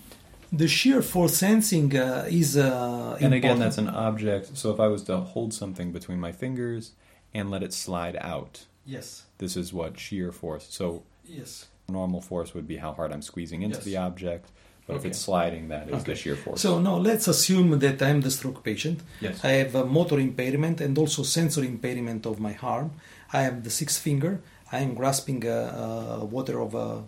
the 0.51 0.67
shear 0.67 1.01
force 1.03 1.37
sensing 1.37 1.95
uh, 1.95 2.25
is 2.29 2.57
uh, 2.57 3.15
bit? 3.19 3.25
And 3.25 3.33
again, 3.33 3.59
that's 3.59 3.77
an 3.77 3.89
object. 3.89 4.57
So 4.57 4.71
if 4.71 4.79
I 4.79 4.87
was 4.87 5.03
to 5.03 5.17
hold 5.17 5.53
something 5.53 5.91
between 5.91 6.19
my 6.19 6.31
fingers 6.31 6.93
and 7.33 7.51
let 7.51 7.61
it 7.61 7.73
slide 7.73 8.17
out, 8.21 8.65
yes 8.85 9.25
this 9.37 9.57
is 9.57 9.73
what 9.73 9.99
shear 9.99 10.31
force. 10.31 10.67
So 10.69 11.03
yes. 11.25 11.67
Normal 11.87 12.21
force 12.21 12.53
would 12.53 12.67
be 12.67 12.77
how 12.77 12.93
hard 12.93 13.11
I'm 13.11 13.21
squeezing 13.21 13.61
into 13.61 13.77
Yes. 13.77 13.85
the 13.85 13.97
object, 13.97 14.49
but 14.87 14.95
if 14.97 15.05
it's 15.05 15.19
sliding, 15.19 15.67
that 15.69 15.87
is 15.87 15.93
Okay. 15.95 16.11
the 16.13 16.15
shear 16.15 16.35
force. 16.35 16.61
So 16.61 16.79
now 16.79 16.97
let's 16.97 17.27
assume 17.27 17.77
that 17.79 18.01
I'm 18.01 18.21
the 18.21 18.31
stroke 18.31 18.63
patient. 18.63 19.01
yes. 19.21 19.43
I 19.43 19.51
have 19.61 19.75
a 19.75 19.85
motor 19.85 20.19
impairment 20.19 20.81
and 20.81 20.97
also 20.97 21.23
sensory 21.23 21.67
impairment 21.67 22.25
of 22.25 22.39
my 22.39 22.55
arm. 22.61 22.91
I 23.33 23.41
have 23.43 23.63
the 23.63 23.69
sixth 23.69 23.99
finger. 24.01 24.41
I 24.71 24.79
am 24.79 24.93
grasping 24.95 25.45
a, 25.45 25.59
a 26.21 26.25
water 26.25 26.59
of 26.59 26.73
a, 26.75 27.03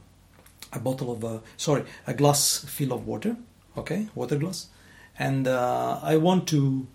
a 0.74 0.80
bottle 0.80 1.12
of 1.12 1.24
a, 1.24 1.42
sorry, 1.58 1.84
a 2.06 2.14
glass 2.14 2.60
full 2.66 2.94
of 2.94 3.08
water. 3.08 3.36
Okay, 3.78 4.08
water 4.16 4.38
glass, 4.38 4.68
and 5.20 5.48
uh, 5.48 6.00
I 6.02 6.18
want 6.18 6.48
to 6.48 6.88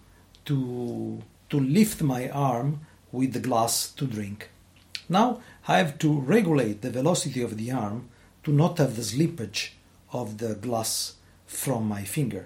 to 0.46 1.22
to 1.50 1.60
lift 1.60 2.02
my 2.02 2.28
arm 2.30 2.80
with 3.12 3.32
the 3.34 3.40
glass 3.40 3.90
to 3.92 4.04
drink. 4.06 4.48
Now 5.18 5.28
I 5.72 5.74
have 5.82 5.94
to 6.04 6.10
regulate 6.36 6.78
the 6.80 6.90
velocity 6.98 7.40
of 7.48 7.52
the 7.60 7.68
arm 7.84 7.98
to 8.44 8.50
not 8.62 8.78
have 8.78 8.92
the 8.96 9.06
slippage 9.12 9.60
of 10.20 10.26
the 10.42 10.52
glass 10.66 10.92
from 11.46 11.80
my 11.94 12.02
finger 12.16 12.44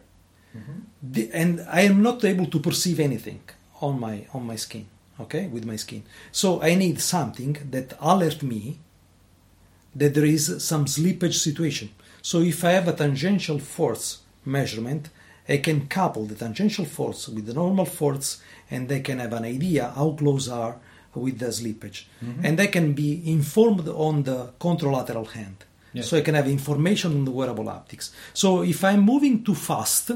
Mhm. 0.57 0.77
the, 1.15 1.23
and 1.43 1.53
I 1.81 1.83
am 1.91 1.99
not 2.09 2.25
able 2.33 2.47
to 2.55 2.59
perceive 2.69 2.99
anything 3.09 3.43
on 3.87 3.95
my 4.07 4.17
on 4.37 4.43
my 4.53 4.59
skin. 4.67 4.87
Okay, 5.25 5.45
with 5.55 5.65
my 5.73 5.79
skin. 5.85 6.03
So 6.41 6.49
I 6.69 6.75
need 6.85 6.97
something 7.01 7.55
that 7.75 7.89
alert 8.13 8.41
me 8.53 8.63
that 9.99 10.13
there 10.15 10.31
is 10.37 10.45
some 10.71 10.85
slippage 10.97 11.39
situation. 11.49 11.89
So 12.31 12.37
if 12.53 12.59
I 12.69 12.73
have 12.79 12.89
a 12.89 12.97
tangential 13.05 13.59
force 13.77 14.07
measurement, 14.45 15.03
I 15.55 15.59
can 15.67 15.79
couple 15.99 16.25
the 16.27 16.35
tangential 16.45 16.87
force 16.99 17.23
with 17.35 17.47
the 17.47 17.55
normal 17.63 17.87
force, 18.01 18.29
and 18.71 18.85
I 18.93 19.01
can 19.01 19.19
have 19.25 19.35
an 19.41 19.45
idea 19.57 19.83
how 19.99 20.11
close 20.21 20.47
are 20.63 20.75
with 21.17 21.39
the 21.39 21.47
slippage, 21.47 22.05
Mhm. 22.23 22.45
and 22.45 22.61
I 22.61 22.67
can 22.69 22.93
be 22.93 23.23
informed 23.31 23.89
on 23.89 24.23
the 24.23 24.39
contralateral 24.61 25.27
hand. 25.39 25.57
Yes. 25.93 26.09
So 26.09 26.17
I 26.19 26.21
can 26.21 26.35
have 26.35 26.49
information 26.49 27.11
on 27.19 27.25
the 27.25 27.31
wearable 27.31 27.65
haptics. 27.65 28.11
So 28.35 28.63
if 28.63 28.85
I'm 28.85 29.01
moving 29.01 29.43
too 29.43 29.55
fast, 29.55 30.11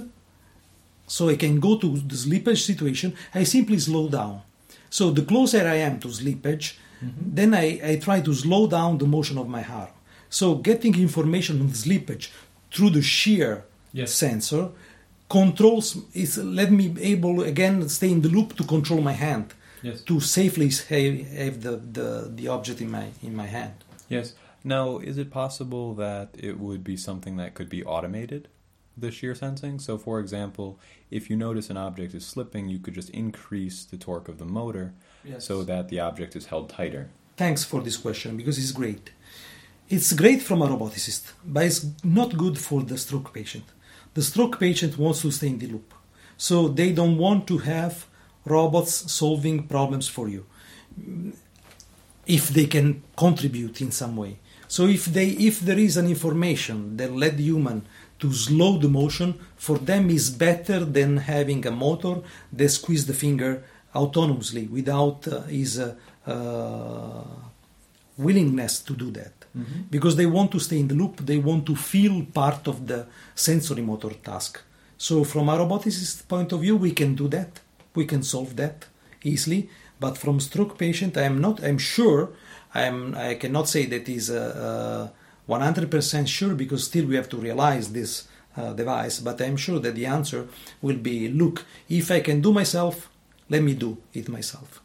so 1.07 1.29
I 1.29 1.37
can 1.37 1.59
go 1.59 1.77
to 1.79 1.89
the 2.11 2.15
slippage 2.15 2.63
situation, 2.71 3.15
I 3.35 3.45
simply 3.45 3.79
slow 3.79 4.09
down. 4.09 4.43
So 4.91 5.11
the 5.11 5.23
closer 5.23 5.67
I 5.67 5.77
am 5.89 5.99
to 6.01 6.09
slippage, 6.09 6.75
Mhm. 7.03 7.13
then 7.35 7.55
I, 7.55 7.81
I 7.93 7.97
try 7.97 8.21
to 8.21 8.35
slow 8.35 8.67
down 8.67 8.99
the 8.99 9.07
motion 9.07 9.39
of 9.39 9.49
my 9.49 9.65
arm 9.65 9.89
So 10.29 10.55
getting 10.57 10.95
information 11.09 11.61
on 11.61 11.69
the 11.69 11.79
slippage 11.85 12.29
through 12.73 12.91
the 12.91 13.03
shear 13.03 13.65
Yes. 13.93 14.13
sensor 14.15 14.69
controls 15.29 15.97
is 16.15 16.39
let 16.39 16.71
me 16.71 16.95
able 17.01 17.43
again 17.43 17.89
stay 17.89 18.11
in 18.11 18.21
the 18.23 18.29
loop 18.29 18.57
to 18.57 18.65
control 18.65 19.01
my 19.01 19.13
hand 19.27 19.47
Yes. 19.83 20.03
to 20.03 20.21
safely 20.21 20.69
have, 20.69 21.29
have 21.29 21.62
the, 21.62 21.77
the, 21.77 22.31
the 22.35 22.49
object 22.49 22.81
in 22.81 22.90
my 22.90 23.07
in 23.23 23.35
my 23.35 23.47
hand. 23.47 23.75
Yes. 24.09 24.35
Now, 24.62 24.99
is 24.99 25.16
it 25.16 25.31
possible 25.31 25.95
that 25.95 26.29
it 26.38 26.59
would 26.59 26.85
be 26.85 26.97
something 26.97 27.37
that 27.38 27.55
could 27.55 27.71
be 27.71 27.83
automated, 27.85 28.49
the 28.97 29.11
shear 29.11 29.35
sensing? 29.35 29.79
So, 29.79 29.97
for 29.97 30.21
example, 30.21 30.79
if 31.11 31.31
you 31.31 31.37
notice 31.37 31.71
an 31.71 31.79
object 31.79 32.14
is 32.14 32.27
slipping, 32.27 32.69
you 32.69 32.79
could 32.79 32.95
just 32.95 33.11
increase 33.11 33.85
the 33.85 33.97
torque 33.97 34.29
of 34.29 34.37
the 34.38 34.45
motor 34.45 34.93
so 35.38 35.62
that 35.62 35.88
the 35.88 36.01
object 36.01 36.37
is 36.37 36.47
held 36.47 36.69
tighter. 36.69 37.09
Thanks 37.37 37.64
for 37.64 37.81
this 37.81 37.97
question 37.97 38.37
because 38.37 38.59
it's 38.59 38.73
great. 38.73 39.12
It's 39.88 40.12
great 40.12 40.43
from 40.43 40.61
a 40.62 40.69
roboticist, 40.69 41.33
but 41.45 41.64
it's 41.64 41.87
not 42.05 42.37
good 42.37 42.59
for 42.59 42.83
the 42.83 42.99
stroke 42.99 43.33
patient. 43.33 43.64
The 44.12 44.23
stroke 44.23 44.61
patient 44.61 44.99
wants 44.99 45.23
to 45.23 45.31
stay 45.31 45.49
in 45.49 45.59
the 45.59 45.66
loop, 45.69 45.95
so 46.37 46.69
they 46.69 46.93
don't 46.93 47.16
want 47.16 47.47
to 47.47 47.59
have 47.59 48.07
robots 48.44 49.12
solving 49.12 49.66
problems 49.66 50.09
for 50.09 50.29
you 50.29 50.46
if 52.26 52.48
they 52.48 52.66
can 52.66 53.03
contribute 53.16 53.81
in 53.81 53.90
some 53.90 54.16
way. 54.16 54.38
So 54.68 54.87
if 54.87 55.07
they 55.07 55.29
if 55.31 55.61
there 55.61 55.79
is 55.79 55.96
an 55.96 56.07
information 56.07 56.96
that 56.96 57.12
led 57.12 57.37
the 57.38 57.44
human 57.44 57.87
to 58.20 58.33
slow 58.33 58.79
the 58.79 58.88
motion, 58.88 59.35
for 59.57 59.79
them 59.79 60.11
is 60.11 60.31
better 60.31 60.85
than 60.85 61.16
having 61.16 61.66
a 61.66 61.70
motor 61.70 62.20
that 62.53 62.68
squeeze 62.68 63.07
the 63.07 63.14
finger 63.14 63.64
autonomously 63.94 64.70
without 64.70 65.26
uh, 65.26 65.40
his 65.42 65.79
uh, 65.81 65.94
uh, 66.26 67.24
willingness 68.16 68.81
to 68.81 68.94
do 68.94 69.11
that. 69.11 69.33
Because 69.90 70.14
they 70.14 70.26
want 70.26 70.53
to 70.53 70.61
stay 70.61 70.79
in 70.79 70.87
the 70.87 70.94
loop, 70.94 71.16
they 71.26 71.38
want 71.38 71.66
to 71.66 71.74
feel 71.74 72.24
part 72.33 72.68
of 72.68 72.87
the 72.87 73.07
sensory 73.35 73.83
motor 73.83 74.11
task. 74.11 74.61
So 74.96 75.24
from 75.24 75.48
a 75.48 75.57
roboticist 75.57 76.29
point 76.29 76.53
of 76.53 76.61
view, 76.61 76.76
we 76.76 76.92
can 76.92 77.16
do 77.16 77.26
that. 77.29 77.61
We 77.94 78.05
can 78.05 78.22
solve 78.22 78.57
that 78.57 78.87
easily. 79.22 79.68
But 79.98 80.16
from 80.16 80.40
stroke 80.40 80.79
patient, 80.79 81.16
I 81.16 81.22
am 81.22 81.40
not. 81.40 81.62
I'm 81.62 81.79
sure. 81.79 82.31
I 82.74 82.83
am. 82.83 83.14
I 83.14 83.35
cannot 83.35 83.68
say 83.68 83.85
that 83.87 84.09
is 84.09 84.31
uh, 84.31 85.11
uh, 85.48 85.53
100% 85.53 86.26
sure 86.26 86.55
because 86.55 86.85
still 86.85 87.07
we 87.07 87.16
have 87.16 87.29
to 87.29 87.37
realize 87.37 87.92
this 87.92 88.26
uh, 88.57 88.72
device. 88.72 89.20
But 89.20 89.40
I'm 89.42 89.57
sure 89.57 89.79
that 89.81 89.94
the 89.94 90.07
answer 90.07 90.48
will 90.81 90.96
be: 90.96 91.29
Look, 91.29 91.66
if 91.88 92.11
I 92.11 92.20
can 92.20 92.40
do 92.40 92.53
myself, 92.53 93.11
let 93.50 93.62
me 93.62 93.74
do 93.74 93.98
it 94.14 94.29
myself. 94.29 94.81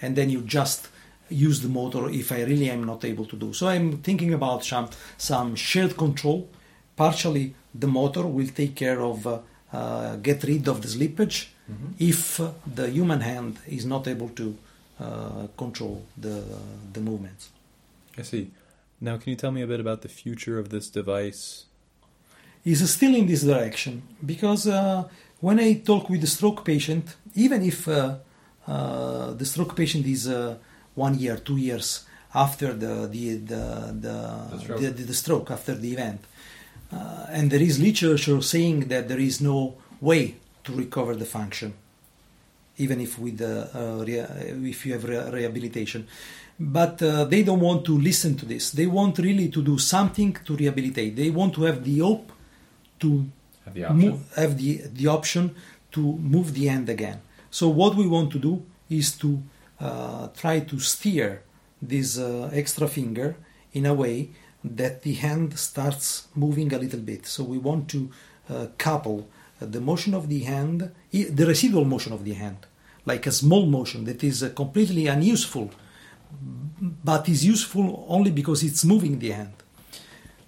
And 0.00 0.14
then 0.14 0.30
you 0.30 0.42
just 0.42 0.88
use 1.28 1.60
the 1.60 1.68
motor 1.68 2.08
if 2.08 2.30
I 2.30 2.42
really 2.42 2.70
am 2.70 2.84
not 2.84 3.04
able 3.04 3.26
to 3.26 3.36
do. 3.36 3.52
So 3.52 3.68
I'm 3.68 3.98
thinking 3.98 4.32
about 4.34 4.64
some 4.64 4.88
some 5.16 5.56
shared 5.56 5.96
control. 5.96 6.48
Partially, 6.94 7.54
the 7.74 7.88
motor 7.88 8.26
will 8.26 8.48
take 8.48 8.76
care 8.76 9.00
of 9.00 9.26
uh, 9.26 9.40
uh, 9.72 10.16
get 10.16 10.44
rid 10.44 10.68
of 10.68 10.80
the 10.82 10.88
slippage 10.88 11.48
if 11.98 12.40
uh, 12.40 12.50
the 12.74 12.88
human 12.88 13.20
hand 13.20 13.58
is 13.66 13.84
not 13.84 14.08
able 14.08 14.30
to 14.30 14.56
uh, 15.00 15.46
control 15.56 16.04
the 16.16 16.42
the 16.92 17.00
movements. 17.00 17.50
I 18.16 18.22
see. 18.22 18.50
Now, 19.00 19.16
can 19.16 19.30
you 19.30 19.36
tell 19.36 19.52
me 19.52 19.62
a 19.62 19.66
bit 19.66 19.80
about 19.80 20.02
the 20.02 20.08
future 20.08 20.58
of 20.58 20.70
this 20.70 20.88
device? 20.90 21.64
is 22.64 22.90
still 22.90 23.14
in 23.14 23.26
this 23.26 23.42
direction 23.42 24.02
because 24.24 24.66
uh, 24.66 25.04
when 25.40 25.58
I 25.60 25.74
talk 25.74 26.10
with 26.10 26.20
the 26.20 26.26
stroke 26.26 26.64
patient, 26.64 27.16
even 27.34 27.62
if 27.62 27.88
uh, 27.88 28.16
uh, 28.66 29.32
the 29.32 29.44
stroke 29.44 29.74
patient 29.76 30.06
is 30.06 30.28
uh, 30.28 30.56
one 30.94 31.18
year, 31.18 31.36
two 31.36 31.56
years 31.56 32.04
after 32.34 32.72
the 32.72 33.06
the 33.06 33.36
the 33.36 33.64
the, 34.04 34.16
The 34.50 34.58
stroke. 34.60 34.80
the, 34.80 34.90
the, 34.90 35.14
stroke 35.14 35.50
after 35.50 35.74
the 35.74 35.92
event, 35.92 36.20
uh, 36.92 37.26
and 37.30 37.50
there 37.50 37.62
is 37.62 37.78
literature 37.78 38.42
saying 38.42 38.88
that 38.88 39.08
there 39.08 39.20
is 39.20 39.40
no 39.40 39.76
way 40.00 40.34
to 40.68 40.72
recover 40.84 41.14
the 41.22 41.24
function, 41.38 41.70
even 42.84 43.00
if 43.00 43.18
with 43.18 43.40
uh, 43.40 43.48
uh, 43.74 44.04
if 44.72 44.78
you 44.84 44.92
have 44.96 45.04
re- 45.12 45.30
rehabilitation. 45.38 46.06
But 46.60 46.96
uh, 47.02 47.24
they 47.32 47.42
don't 47.48 47.60
want 47.60 47.84
to 47.86 47.94
listen 48.10 48.32
to 48.40 48.46
this. 48.52 48.64
They 48.72 48.86
want 48.86 49.18
really 49.18 49.48
to 49.56 49.60
do 49.62 49.76
something 49.78 50.32
to 50.46 50.56
rehabilitate. 50.56 51.14
They 51.22 51.30
want 51.30 51.54
to 51.54 51.62
have 51.68 51.78
the 51.88 51.98
hope 52.08 52.32
to 53.02 53.08
Have 53.64 53.74
the 53.74 53.84
option? 53.84 54.24
have 54.42 54.52
the, 54.62 54.70
the 55.00 55.06
option 55.18 55.54
to 55.92 56.00
move 56.34 56.48
the 56.54 56.66
hand 56.66 56.88
again. 56.88 57.18
So 57.50 57.68
what 57.68 57.92
we 58.00 58.06
want 58.06 58.28
to 58.32 58.38
do 58.38 58.54
is 58.90 59.16
to 59.22 59.30
uh, 59.80 60.28
try 60.40 60.60
to 60.70 60.76
steer 60.80 61.28
this 61.80 62.18
uh, 62.18 62.50
extra 62.52 62.88
finger 62.88 63.28
in 63.72 63.86
a 63.86 63.94
way 63.94 64.16
that 64.64 65.02
the 65.02 65.14
hand 65.14 65.56
starts 65.56 66.26
moving 66.34 66.74
a 66.74 66.78
little 66.78 67.00
bit. 67.00 67.22
So 67.26 67.44
we 67.44 67.58
want 67.58 67.88
to 67.94 68.00
uh, 68.50 68.66
couple 68.76 69.28
the 69.60 69.80
motion 69.80 70.14
of 70.14 70.28
the 70.28 70.40
hand, 70.40 70.90
the 71.12 71.46
residual 71.46 71.84
motion 71.84 72.12
of 72.12 72.24
the 72.24 72.34
hand, 72.34 72.66
like 73.04 73.26
a 73.26 73.32
small 73.32 73.66
motion 73.66 74.04
that 74.04 74.22
is 74.22 74.42
uh, 74.42 74.50
completely 74.50 75.06
unuseful, 75.06 75.70
but 76.80 77.28
is 77.28 77.44
useful 77.44 78.06
only 78.08 78.30
because 78.30 78.62
it's 78.62 78.84
moving 78.84 79.18
the 79.18 79.30
hand 79.30 79.54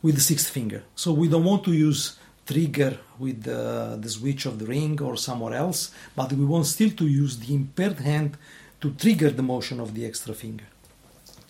with 0.03 0.14
the 0.14 0.20
sixth 0.20 0.51
finger. 0.51 0.83
So 0.94 1.12
we 1.12 1.29
don't 1.29 1.44
want 1.44 1.64
to 1.64 1.73
use 1.73 2.18
trigger 2.46 2.99
with 3.18 3.42
the, 3.42 3.99
the 4.01 4.09
switch 4.09 4.46
of 4.46 4.59
the 4.59 4.66
ring 4.66 5.01
or 5.01 5.16
somewhere 5.16 5.55
else, 5.55 5.90
but 6.16 6.33
we 6.33 6.44
want 6.44 6.66
still 6.66 6.90
to 6.90 7.07
use 7.07 7.38
the 7.38 7.55
impaired 7.55 8.01
hand 8.01 8.37
to 8.81 8.92
trigger 8.92 9.31
the 9.31 9.42
motion 9.42 9.79
of 9.81 9.94
the 9.94 10.07
extra 10.07 10.35
finger. 10.35 10.64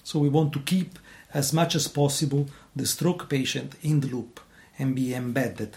So 0.03 0.19
we 0.19 0.29
want 0.29 0.53
to 0.55 0.61
keep 0.61 0.99
as 1.33 1.53
much 1.53 1.75
as 1.75 1.87
possible 1.89 2.49
the 2.75 2.87
stroke 2.87 3.29
patient 3.29 3.77
in 3.83 4.01
the 4.01 4.09
loop 4.09 4.41
and 4.79 4.95
be 4.95 5.15
embedded. 5.15 5.77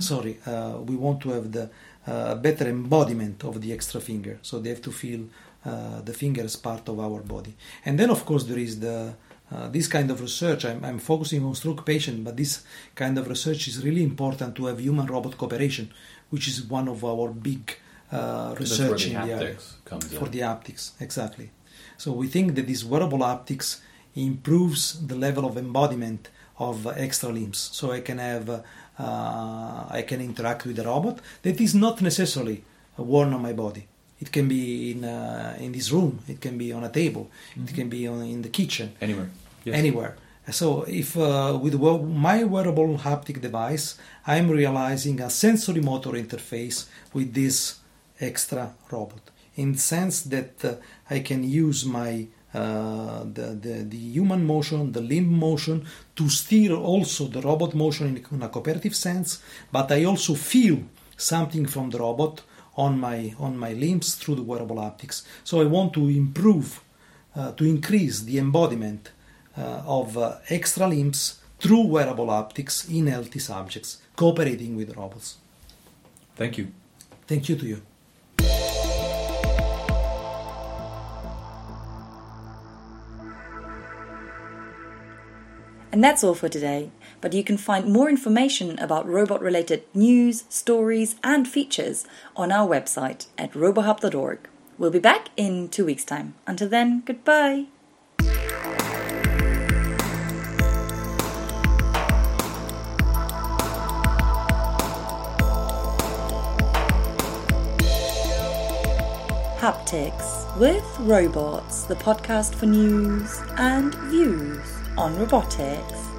Sorry, 0.00 0.38
uh, 0.44 0.78
we 0.84 0.96
want 0.96 1.20
to 1.22 1.30
have 1.30 1.52
the 1.52 1.70
uh, 2.06 2.34
better 2.34 2.66
embodiment 2.68 3.44
of 3.44 3.60
the 3.60 3.72
extra 3.72 4.00
finger, 4.00 4.38
so 4.42 4.58
they 4.58 4.70
have 4.70 4.82
to 4.82 4.90
feel 4.90 5.20
uh, 5.64 6.00
the 6.00 6.12
finger 6.12 6.42
as 6.42 6.56
part 6.56 6.88
of 6.88 6.98
our 6.98 7.20
body. 7.20 7.54
And 7.84 7.98
then, 7.98 8.10
of 8.10 8.24
course, 8.24 8.44
there 8.44 8.58
is 8.58 8.80
the 8.80 9.14
uh, 9.50 9.68
this 9.68 9.86
kind 9.88 10.10
of 10.10 10.20
research. 10.20 10.64
I'm, 10.64 10.84
I'm 10.84 10.98
focusing 10.98 11.44
on 11.44 11.54
stroke 11.54 11.86
patient, 11.86 12.24
but 12.24 12.36
this 12.36 12.64
kind 12.94 13.16
of 13.18 13.28
research 13.28 13.68
is 13.68 13.82
really 13.84 14.02
important 14.02 14.54
to 14.56 14.66
have 14.66 14.78
human-robot 14.78 15.38
cooperation, 15.38 15.90
which 16.30 16.48
is 16.48 16.62
one 16.64 16.86
of 16.88 17.04
our 17.04 17.28
big 17.30 17.76
uh, 18.12 18.54
research 18.58 19.04
the 19.04 19.10
in 19.10 19.26
the 19.26 19.34
area 19.34 19.54
for 20.18 20.26
in. 20.26 20.30
the 20.30 20.40
haptics 20.40 20.92
exactly 21.00 21.50
so 21.96 22.12
we 22.12 22.26
think 22.26 22.54
that 22.54 22.66
this 22.66 22.84
wearable 22.84 23.18
haptics 23.18 23.80
improves 24.14 25.06
the 25.06 25.14
level 25.14 25.44
of 25.44 25.56
embodiment 25.58 26.30
of 26.58 26.86
uh, 26.86 26.90
extra 26.90 27.28
limbs 27.28 27.58
so 27.58 27.92
i 27.92 28.00
can 28.00 28.18
have 28.18 28.48
uh, 28.48 28.60
i 28.98 30.02
can 30.02 30.20
interact 30.20 30.64
with 30.66 30.76
the 30.76 30.84
robot 30.84 31.18
that 31.42 31.60
is 31.60 31.74
not 31.74 32.00
necessarily 32.00 32.62
uh, 32.98 33.02
worn 33.02 33.32
on 33.32 33.42
my 33.42 33.52
body 33.52 33.86
it 34.20 34.32
can 34.32 34.48
be 34.48 34.90
in 34.92 35.04
uh, 35.04 35.56
in 35.60 35.70
this 35.72 35.90
room 35.92 36.18
it 36.28 36.40
can 36.40 36.58
be 36.58 36.72
on 36.72 36.82
a 36.84 36.88
table 36.90 37.30
it 37.56 37.74
can 37.74 37.88
be 37.88 38.06
on, 38.08 38.22
in 38.22 38.42
the 38.42 38.48
kitchen 38.48 38.88
Anywhere. 39.00 39.30
Yes. 39.64 39.74
anywhere. 39.76 40.16
So, 40.50 40.84
if 40.84 41.14
uh, 41.16 41.58
with 41.60 41.74
my 41.74 42.42
wearable 42.44 42.96
haptic 42.96 43.38
device, 43.42 43.98
I'm 44.26 44.50
realizing 44.50 45.20
a 45.20 45.28
sensory 45.28 45.82
motor 45.82 46.12
interface 46.12 46.86
with 47.12 47.34
this 47.34 47.80
extra 48.18 48.72
robot, 48.90 49.20
in 49.56 49.72
the 49.72 49.78
sense 49.78 50.22
that 50.22 50.64
uh, 50.64 50.76
I 51.10 51.20
can 51.20 51.44
use 51.44 51.84
my 51.84 52.28
uh, 52.58 53.20
the, 53.36 53.46
the 53.64 53.74
the 53.94 54.02
human 54.16 54.42
motion, 54.44 54.92
the 54.92 55.00
limb 55.12 55.30
motion, 55.48 55.76
to 56.14 56.28
steer 56.28 56.72
also 56.74 57.28
the 57.28 57.40
robot 57.40 57.74
motion 57.74 58.06
in, 58.08 58.16
in 58.32 58.42
a 58.42 58.48
cooperative 58.48 58.94
sense. 58.94 59.28
But 59.70 59.86
I 59.98 60.04
also 60.04 60.34
feel 60.34 60.78
something 61.16 61.68
from 61.68 61.90
the 61.90 61.98
robot 61.98 62.42
on 62.74 62.92
my 62.98 63.34
on 63.38 63.58
my 63.58 63.72
limbs 63.74 64.14
through 64.14 64.36
the 64.36 64.46
wearable 64.50 64.76
haptics. 64.76 65.24
So 65.44 65.60
I 65.60 65.66
want 65.66 65.92
to 65.92 66.08
improve, 66.08 66.68
uh, 67.34 67.52
to 67.52 67.64
increase 67.64 68.16
the 68.22 68.38
embodiment 68.38 69.12
uh, 69.56 69.82
of 69.98 70.16
uh, 70.16 70.38
extra 70.48 70.86
limbs 70.86 71.40
through 71.58 71.86
wearable 71.86 72.26
haptics 72.26 72.88
in 72.88 73.06
healthy 73.08 73.40
subjects, 73.40 73.98
cooperating 74.14 74.76
with 74.76 74.96
robots. 74.96 75.38
Thank 76.36 76.58
you. 76.58 76.66
Thank 77.26 77.48
you 77.48 77.56
to 77.56 77.66
you. 77.66 77.80
And 85.90 86.04
that's 86.04 86.22
all 86.22 86.34
for 86.34 86.48
today. 86.48 86.90
But 87.20 87.32
you 87.32 87.42
can 87.42 87.56
find 87.56 87.92
more 87.92 88.08
information 88.08 88.78
about 88.78 89.08
robot 89.08 89.40
related 89.40 89.82
news, 89.94 90.44
stories, 90.48 91.16
and 91.24 91.48
features 91.48 92.06
on 92.36 92.52
our 92.52 92.68
website 92.68 93.26
at 93.36 93.52
robohub.org. 93.52 94.48
We'll 94.76 94.90
be 94.90 95.00
back 95.00 95.30
in 95.36 95.68
two 95.68 95.84
weeks' 95.84 96.04
time. 96.04 96.34
Until 96.46 96.68
then, 96.68 97.02
goodbye. 97.04 97.66
Haptics 109.58 110.56
with 110.56 110.84
Robots, 111.00 111.82
the 111.82 111.96
podcast 111.96 112.54
for 112.54 112.66
news 112.66 113.42
and 113.56 113.92
views 113.94 114.77
on 114.98 115.16
robotics. 115.16 116.17